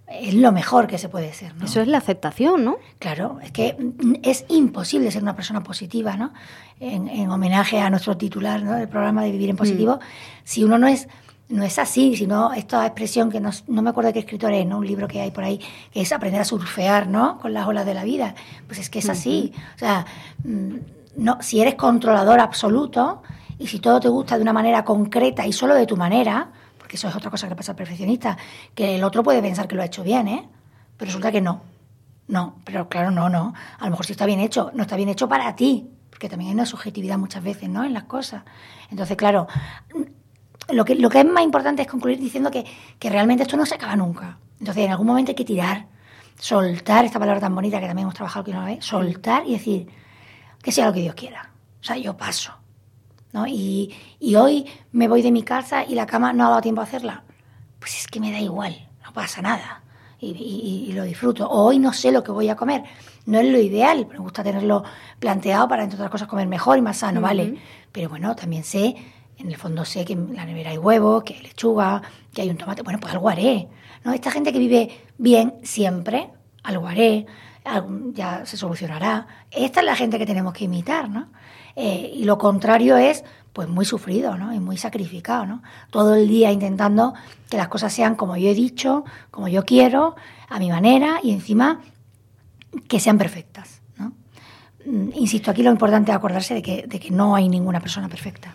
es 0.08 0.34
lo 0.34 0.52
mejor 0.52 0.86
que 0.86 0.98
se 0.98 1.08
puede 1.08 1.32
ser. 1.32 1.54
¿no? 1.56 1.64
Eso 1.64 1.80
es 1.80 1.88
la 1.88 1.98
aceptación, 1.98 2.64
¿no? 2.64 2.76
Claro, 2.98 3.38
es 3.42 3.50
que 3.50 3.76
es 4.22 4.44
imposible 4.48 5.10
ser 5.10 5.22
una 5.22 5.34
persona 5.34 5.62
positiva, 5.62 6.16
¿no? 6.16 6.32
En, 6.78 7.30
homenaje 7.30 7.80
a 7.80 7.90
nuestro 7.90 8.16
titular 8.16 8.62
¿no? 8.62 8.74
del 8.74 8.88
programa 8.88 9.24
de 9.24 9.32
Vivir 9.32 9.50
en 9.50 9.56
Positivo, 9.56 9.96
mm. 9.96 10.00
si 10.44 10.62
uno 10.62 10.78
no 10.78 10.86
es 10.86 11.08
no 11.48 11.62
es 11.62 11.78
así, 11.78 12.16
sino 12.16 12.52
esta 12.52 12.84
expresión 12.84 13.30
que 13.30 13.40
no, 13.40 13.50
no, 13.68 13.80
me 13.80 13.90
acuerdo 13.90 14.08
de 14.08 14.14
qué 14.14 14.18
escritor 14.18 14.52
es, 14.52 14.66
¿no? 14.66 14.78
Un 14.78 14.86
libro 14.86 15.06
que 15.06 15.20
hay 15.20 15.30
por 15.30 15.44
ahí, 15.44 15.60
que 15.92 16.00
es 16.00 16.12
aprender 16.12 16.40
a 16.40 16.44
surfear, 16.44 17.06
¿no? 17.06 17.38
Con 17.38 17.54
las 17.54 17.68
olas 17.68 17.86
de 17.86 17.94
la 17.94 18.02
vida. 18.02 18.34
Pues 18.66 18.80
es 18.80 18.90
que 18.90 18.98
es 18.98 19.08
así. 19.08 19.52
O 19.76 19.78
sea, 19.78 20.06
mm, 20.44 20.74
no, 21.18 21.38
si 21.40 21.60
eres 21.60 21.76
controlador 21.76 22.40
absoluto 22.40 23.22
y 23.58 23.68
si 23.68 23.78
todo 23.78 24.00
te 24.00 24.08
gusta 24.08 24.36
de 24.36 24.42
una 24.42 24.52
manera 24.52 24.84
concreta 24.84 25.46
y 25.46 25.52
solo 25.52 25.74
de 25.76 25.86
tu 25.86 25.96
manera, 25.96 26.50
porque 26.86 26.94
eso 26.94 27.08
es 27.08 27.16
otra 27.16 27.32
cosa 27.32 27.48
que 27.48 27.56
pasa 27.56 27.72
al 27.72 27.76
perfeccionista, 27.76 28.38
que 28.72 28.94
el 28.94 29.02
otro 29.02 29.24
puede 29.24 29.42
pensar 29.42 29.66
que 29.66 29.74
lo 29.74 29.82
ha 29.82 29.86
hecho 29.86 30.04
bien, 30.04 30.28
¿eh? 30.28 30.48
Pero 30.96 31.08
resulta 31.08 31.32
que 31.32 31.40
no. 31.40 31.62
No, 32.28 32.60
pero 32.64 32.88
claro, 32.88 33.10
no, 33.10 33.28
no. 33.28 33.54
A 33.80 33.86
lo 33.86 33.90
mejor 33.90 34.06
sí 34.06 34.12
está 34.12 34.24
bien 34.24 34.38
hecho, 34.38 34.70
no 34.72 34.82
está 34.82 34.94
bien 34.94 35.08
hecho 35.08 35.28
para 35.28 35.56
ti, 35.56 35.90
porque 36.10 36.28
también 36.28 36.50
hay 36.50 36.54
una 36.54 36.64
subjetividad 36.64 37.18
muchas 37.18 37.42
veces, 37.42 37.68
¿no? 37.68 37.82
En 37.82 37.92
las 37.92 38.04
cosas. 38.04 38.44
Entonces, 38.88 39.16
claro, 39.16 39.48
lo 40.68 40.84
que, 40.84 40.94
lo 40.94 41.10
que 41.10 41.18
es 41.18 41.26
más 41.26 41.42
importante 41.42 41.82
es 41.82 41.88
concluir 41.88 42.20
diciendo 42.20 42.52
que, 42.52 42.64
que 43.00 43.10
realmente 43.10 43.42
esto 43.42 43.56
no 43.56 43.66
se 43.66 43.74
acaba 43.74 43.96
nunca. 43.96 44.38
Entonces, 44.60 44.84
en 44.84 44.92
algún 44.92 45.08
momento 45.08 45.32
hay 45.32 45.36
que 45.36 45.44
tirar, 45.44 45.86
soltar 46.38 47.04
esta 47.04 47.18
palabra 47.18 47.40
tan 47.40 47.52
bonita 47.52 47.80
que 47.80 47.88
también 47.88 48.04
hemos 48.04 48.14
trabajado 48.14 48.42
aquí 48.42 48.52
una 48.52 48.64
vez, 48.64 48.84
soltar 48.84 49.44
y 49.44 49.54
decir 49.54 49.88
que 50.62 50.70
sea 50.70 50.86
lo 50.86 50.92
que 50.92 51.00
Dios 51.00 51.16
quiera. 51.16 51.50
O 51.80 51.82
sea, 51.82 51.96
yo 51.96 52.16
paso. 52.16 52.52
¿No? 53.36 53.46
Y, 53.46 53.94
y 54.18 54.34
hoy 54.36 54.64
me 54.92 55.08
voy 55.08 55.20
de 55.20 55.30
mi 55.30 55.42
casa 55.42 55.84
y 55.84 55.94
la 55.94 56.06
cama 56.06 56.32
no 56.32 56.46
ha 56.46 56.48
dado 56.48 56.62
tiempo 56.62 56.80
a 56.80 56.84
hacerla. 56.84 57.22
Pues 57.78 57.98
es 57.98 58.06
que 58.06 58.18
me 58.18 58.32
da 58.32 58.40
igual, 58.40 58.88
no 59.04 59.12
pasa 59.12 59.42
nada. 59.42 59.82
Y, 60.18 60.28
y, 60.88 60.92
lo 60.92 61.04
disfruto. 61.04 61.46
O 61.46 61.66
hoy 61.66 61.78
no 61.78 61.92
sé 61.92 62.10
lo 62.10 62.24
que 62.24 62.32
voy 62.32 62.48
a 62.48 62.56
comer. 62.56 62.82
No 63.26 63.38
es 63.38 63.46
lo 63.46 63.58
ideal, 63.58 64.06
me 64.10 64.16
gusta 64.16 64.42
tenerlo 64.42 64.82
planteado 65.18 65.68
para, 65.68 65.84
entre 65.84 65.96
otras 65.96 66.10
cosas, 66.10 66.26
comer 66.26 66.48
mejor 66.48 66.78
y 66.78 66.80
más 66.80 66.96
sano, 66.96 67.20
¿vale? 67.20 67.58
Pero 67.92 68.08
bueno, 68.08 68.34
también 68.34 68.64
sé 68.64 68.96
en 69.38 69.48
el 69.48 69.56
fondo 69.56 69.84
sé 69.84 70.04
que 70.04 70.14
en 70.14 70.34
la 70.34 70.46
nevera 70.46 70.70
hay 70.70 70.78
huevos, 70.78 71.22
que 71.22 71.34
hay 71.34 71.42
lechuga, 71.42 72.00
que 72.32 72.42
hay 72.42 72.48
un 72.48 72.56
tomate. 72.56 72.82
Bueno, 72.82 72.98
pues 72.98 73.12
algo 73.12 73.28
haré. 73.28 73.68
¿no? 74.04 74.12
Esta 74.12 74.30
gente 74.30 74.52
que 74.52 74.58
vive 74.58 75.04
bien 75.18 75.54
siempre, 75.62 76.30
algo 76.62 76.86
haré, 76.86 77.26
ya 78.12 78.46
se 78.46 78.56
solucionará. 78.56 79.26
Esta 79.50 79.80
es 79.80 79.86
la 79.86 79.96
gente 79.96 80.18
que 80.18 80.26
tenemos 80.26 80.54
que 80.54 80.64
imitar, 80.64 81.10
¿no? 81.10 81.28
Eh, 81.76 82.10
y 82.14 82.24
lo 82.24 82.38
contrario 82.38 82.96
es, 82.96 83.22
pues, 83.52 83.68
muy 83.68 83.84
sufrido, 83.84 84.36
¿no? 84.36 84.52
Y 84.52 84.60
muy 84.60 84.76
sacrificado, 84.76 85.46
¿no? 85.46 85.62
Todo 85.90 86.14
el 86.14 86.26
día 86.26 86.50
intentando 86.50 87.14
que 87.48 87.56
las 87.56 87.68
cosas 87.68 87.92
sean 87.92 88.16
como 88.16 88.36
yo 88.36 88.48
he 88.48 88.54
dicho, 88.54 89.04
como 89.30 89.48
yo 89.48 89.64
quiero, 89.64 90.16
a 90.48 90.58
mi 90.58 90.70
manera, 90.70 91.20
y 91.22 91.30
encima 91.32 91.80
que 92.88 93.00
sean 93.00 93.18
perfectas. 93.18 93.82
Mm, 94.86 95.08
insisto, 95.16 95.50
aquí 95.50 95.64
lo 95.64 95.70
importante 95.70 96.12
es 96.12 96.16
acordarse 96.16 96.54
de 96.54 96.62
que, 96.62 96.84
de 96.86 97.00
que 97.00 97.10
no 97.10 97.34
hay 97.34 97.48
ninguna 97.48 97.80
persona 97.80 98.08
perfecta. 98.08 98.54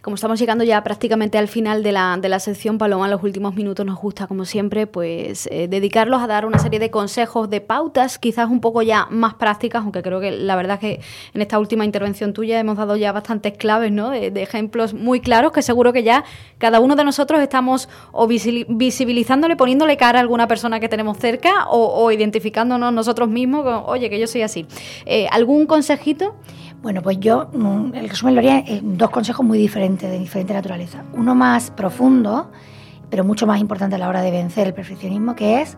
Como 0.00 0.14
estamos 0.14 0.38
llegando 0.38 0.64
ya 0.64 0.82
prácticamente 0.82 1.36
al 1.36 1.48
final 1.48 1.82
de 1.82 1.92
la, 1.92 2.16
de 2.16 2.30
la 2.30 2.40
sección, 2.40 2.78
Paloma, 2.78 3.08
los 3.08 3.22
últimos 3.22 3.54
minutos 3.54 3.84
nos 3.84 3.98
gusta, 3.98 4.26
como 4.26 4.46
siempre, 4.46 4.86
pues 4.86 5.46
eh, 5.50 5.68
dedicarlos 5.68 6.22
a 6.22 6.26
dar 6.26 6.46
una 6.46 6.58
serie 6.58 6.78
de 6.78 6.90
consejos, 6.90 7.50
de 7.50 7.60
pautas, 7.60 8.18
quizás 8.18 8.48
un 8.48 8.60
poco 8.60 8.80
ya 8.80 9.06
más 9.10 9.34
prácticas, 9.34 9.82
aunque 9.82 10.02
creo 10.02 10.18
que 10.18 10.30
la 10.30 10.56
verdad 10.56 10.76
es 10.76 10.80
que 10.80 11.00
en 11.34 11.42
esta 11.42 11.58
última 11.58 11.84
intervención 11.84 12.32
tuya 12.32 12.58
hemos 12.58 12.78
dado 12.78 12.96
ya 12.96 13.12
bastantes 13.12 13.52
claves, 13.58 13.92
¿no? 13.92 14.10
De, 14.10 14.44
ejemplos 14.44 14.94
muy 14.94 15.20
claros 15.20 15.52
que 15.52 15.62
seguro 15.62 15.92
que 15.92 16.02
ya 16.02 16.24
cada 16.58 16.80
uno 16.80 16.96
de 16.96 17.04
nosotros 17.04 17.40
estamos 17.40 17.88
o 18.12 18.26
visibilizándole, 18.26 19.56
poniéndole 19.56 19.96
cara 19.96 20.18
a 20.18 20.22
alguna 20.22 20.48
persona 20.48 20.80
que 20.80 20.88
tenemos 20.88 21.18
cerca 21.18 21.66
o, 21.68 22.10
identificándonos 22.10 22.92
nosotros 22.92 23.28
mismos, 23.28 23.84
oye, 23.86 24.08
que 24.10 24.18
yo 24.18 24.26
soy 24.26 24.42
así. 24.42 24.66
Eh, 25.06 25.28
¿Algún 25.34 25.66
consejito? 25.66 26.36
Bueno, 26.80 27.02
pues 27.02 27.18
yo 27.18 27.48
mm, 27.52 27.92
el 27.94 28.08
resumen 28.08 28.36
lo 28.36 28.38
haría 28.38 28.60
en 28.60 28.96
dos 28.96 29.10
consejos 29.10 29.44
muy 29.44 29.58
diferentes, 29.58 30.08
de 30.08 30.16
diferente 30.16 30.54
naturaleza. 30.54 31.02
Uno 31.12 31.34
más 31.34 31.72
profundo, 31.72 32.52
pero 33.10 33.24
mucho 33.24 33.44
más 33.44 33.60
importante 33.60 33.96
a 33.96 33.98
la 33.98 34.08
hora 34.08 34.22
de 34.22 34.30
vencer 34.30 34.68
el 34.68 34.74
perfeccionismo, 34.74 35.34
que 35.34 35.60
es 35.60 35.76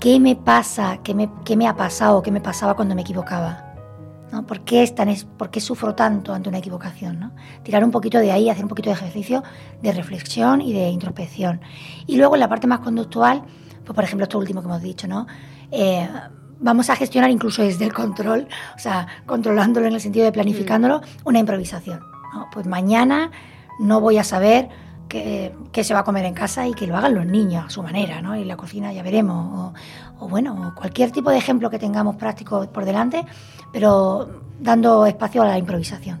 qué 0.00 0.18
me 0.18 0.34
pasa, 0.34 0.98
qué 1.04 1.14
me, 1.14 1.30
qué 1.44 1.56
me 1.56 1.68
ha 1.68 1.76
pasado, 1.76 2.24
qué 2.24 2.32
me 2.32 2.40
pasaba 2.40 2.74
cuando 2.74 2.96
me 2.96 3.02
equivocaba. 3.02 3.72
¿no? 4.32 4.44
¿Por, 4.44 4.62
qué 4.62 4.82
es 4.82 4.96
tan, 4.96 5.14
¿Por 5.38 5.50
qué 5.50 5.60
sufro 5.60 5.94
tanto 5.94 6.34
ante 6.34 6.48
una 6.48 6.58
equivocación? 6.58 7.20
¿no? 7.20 7.30
Tirar 7.62 7.84
un 7.84 7.92
poquito 7.92 8.18
de 8.18 8.32
ahí, 8.32 8.50
hacer 8.50 8.64
un 8.64 8.68
poquito 8.68 8.90
de 8.90 8.96
ejercicio 8.96 9.44
de 9.80 9.92
reflexión 9.92 10.60
y 10.60 10.72
de 10.72 10.88
introspección. 10.88 11.60
Y 12.08 12.16
luego 12.16 12.34
en 12.34 12.40
la 12.40 12.48
parte 12.48 12.66
más 12.66 12.80
conductual, 12.80 13.44
pues 13.84 13.94
por 13.94 14.02
ejemplo 14.02 14.24
esto 14.24 14.38
último 14.38 14.60
que 14.60 14.66
hemos 14.66 14.82
dicho, 14.82 15.06
¿no? 15.06 15.28
Eh, 15.70 16.08
vamos 16.60 16.90
a 16.90 16.96
gestionar 16.96 17.30
incluso 17.30 17.62
desde 17.62 17.84
el 17.84 17.92
control, 17.92 18.48
o 18.74 18.78
sea, 18.78 19.06
controlándolo 19.26 19.86
en 19.86 19.94
el 19.94 20.00
sentido 20.00 20.24
de 20.24 20.32
planificándolo, 20.32 21.00
una 21.24 21.38
improvisación. 21.38 22.00
Pues 22.52 22.66
mañana 22.66 23.30
no 23.78 24.00
voy 24.00 24.18
a 24.18 24.24
saber 24.24 24.68
qué, 25.08 25.52
se 25.82 25.94
va 25.94 26.00
a 26.00 26.04
comer 26.04 26.24
en 26.24 26.34
casa 26.34 26.66
y 26.66 26.74
que 26.74 26.86
lo 26.86 26.96
hagan 26.96 27.14
los 27.14 27.26
niños 27.26 27.66
a 27.66 27.70
su 27.70 27.82
manera, 27.82 28.20
¿no? 28.20 28.36
Y 28.36 28.44
la 28.44 28.56
cocina 28.56 28.92
ya 28.92 29.02
veremos. 29.02 29.72
O, 30.18 30.24
o 30.24 30.28
bueno, 30.28 30.74
cualquier 30.76 31.10
tipo 31.12 31.30
de 31.30 31.38
ejemplo 31.38 31.70
que 31.70 31.78
tengamos 31.78 32.16
práctico 32.16 32.66
por 32.72 32.84
delante, 32.84 33.24
pero 33.72 34.43
dando 34.58 35.04
espacio 35.06 35.42
a 35.42 35.46
la 35.46 35.58
improvisación. 35.58 36.20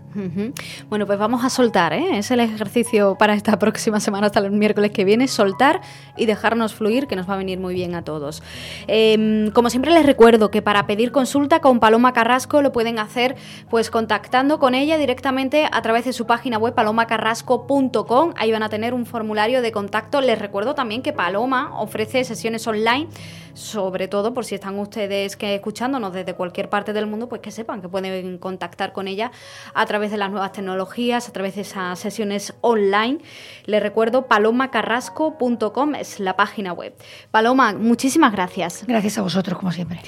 Bueno, 0.88 1.06
pues 1.06 1.18
vamos 1.18 1.44
a 1.44 1.50
soltar, 1.50 1.92
¿eh? 1.92 2.18
es 2.18 2.30
el 2.30 2.40
ejercicio 2.40 3.16
para 3.16 3.34
esta 3.34 3.58
próxima 3.58 4.00
semana 4.00 4.26
hasta 4.26 4.40
el 4.40 4.50
miércoles 4.50 4.90
que 4.90 5.04
viene, 5.04 5.28
soltar 5.28 5.80
y 6.16 6.26
dejarnos 6.26 6.74
fluir, 6.74 7.06
que 7.06 7.16
nos 7.16 7.28
va 7.28 7.34
a 7.34 7.36
venir 7.36 7.58
muy 7.58 7.74
bien 7.74 7.94
a 7.94 8.02
todos. 8.02 8.42
Em, 8.86 9.50
como 9.50 9.70
siempre 9.70 9.92
les 9.92 10.06
recuerdo 10.06 10.50
que 10.50 10.62
para 10.62 10.86
pedir 10.86 11.10
consulta 11.12 11.60
con 11.60 11.80
Paloma 11.80 12.12
Carrasco 12.12 12.62
lo 12.62 12.72
pueden 12.72 12.98
hacer 12.98 13.36
pues 13.70 13.90
contactando 13.90 14.58
con 14.58 14.74
ella 14.74 14.98
directamente 14.98 15.68
a 15.70 15.82
través 15.82 16.04
de 16.04 16.12
su 16.12 16.26
página 16.26 16.58
web 16.58 16.74
palomacarrasco.com, 16.74 18.34
ahí 18.36 18.52
van 18.52 18.62
a 18.62 18.68
tener 18.68 18.94
un 18.94 19.06
formulario 19.06 19.62
de 19.62 19.72
contacto. 19.72 20.20
Les 20.20 20.38
recuerdo 20.38 20.74
también 20.74 21.02
que 21.02 21.12
Paloma 21.12 21.80
ofrece 21.80 22.24
sesiones 22.24 22.66
online, 22.66 23.08
sobre 23.54 24.08
todo 24.08 24.34
por 24.34 24.44
si 24.44 24.56
están 24.56 24.78
ustedes 24.78 25.36
que 25.36 25.54
escuchándonos 25.54 26.12
desde 26.12 26.34
cualquier 26.34 26.68
parte 26.68 26.92
del 26.92 27.06
mundo, 27.06 27.28
pues 27.28 27.40
que 27.40 27.50
sepan 27.50 27.80
que 27.80 27.88
pueden 27.88 28.38
contactar 28.38 28.92
con 28.92 29.08
ella 29.08 29.32
a 29.72 29.86
través 29.86 30.10
de 30.10 30.16
las 30.16 30.30
nuevas 30.30 30.52
tecnologías, 30.52 31.28
a 31.28 31.32
través 31.32 31.54
de 31.54 31.62
esas 31.62 31.98
sesiones 31.98 32.54
online. 32.60 33.18
Le 33.64 33.80
recuerdo 33.80 34.26
palomacarrasco.com 34.26 35.94
es 35.94 36.20
la 36.20 36.36
página 36.36 36.72
web. 36.72 36.94
Paloma, 37.30 37.72
muchísimas 37.72 38.32
gracias. 38.32 38.84
Gracias 38.86 39.18
a 39.18 39.22
vosotros, 39.22 39.58
como 39.58 39.72
siempre. 39.72 40.00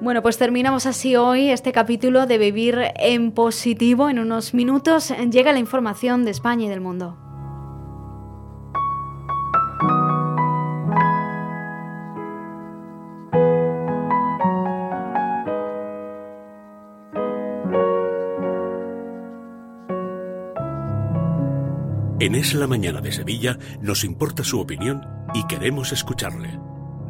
Bueno, 0.00 0.22
pues 0.22 0.38
terminamos 0.38 0.86
así 0.86 1.16
hoy 1.16 1.50
este 1.50 1.72
capítulo 1.72 2.26
de 2.26 2.38
Vivir 2.38 2.92
en 2.96 3.32
Positivo. 3.32 4.08
En 4.08 4.18
unos 4.18 4.54
minutos 4.54 5.12
llega 5.30 5.52
la 5.52 5.58
información 5.58 6.24
de 6.24 6.30
España 6.30 6.66
y 6.66 6.68
del 6.68 6.80
mundo. 6.80 7.31
En 22.22 22.36
Es 22.36 22.54
la 22.54 22.68
Mañana 22.68 23.00
de 23.00 23.10
Sevilla 23.10 23.58
nos 23.80 24.04
importa 24.04 24.44
su 24.44 24.60
opinión 24.60 25.04
y 25.34 25.44
queremos 25.48 25.90
escucharle. 25.90 26.56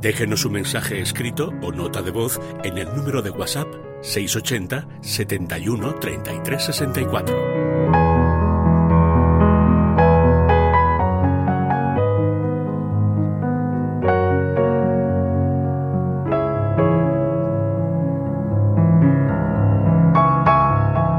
Déjenos 0.00 0.46
un 0.46 0.52
mensaje 0.52 1.02
escrito 1.02 1.52
o 1.60 1.70
nota 1.70 2.00
de 2.00 2.10
voz 2.10 2.40
en 2.64 2.78
el 2.78 2.86
número 2.96 3.20
de 3.20 3.28
WhatsApp 3.28 3.68
680 4.00 4.88
71 5.02 5.96
33 5.96 6.64
64. 6.64 7.36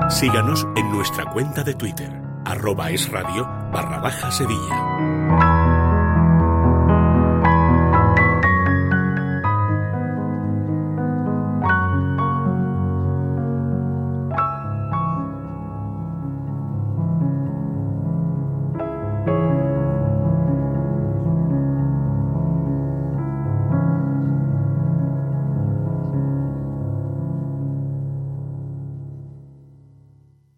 Síganos 0.09 0.65
en 0.75 0.89
nuestra 0.89 1.31
cuenta 1.31 1.63
de 1.63 1.75
Twitter 1.75 2.23
arroba 2.45 2.91
es 2.91 3.09
barra 3.73 3.97
baja 3.99 4.29
Sevilla. 4.29 5.52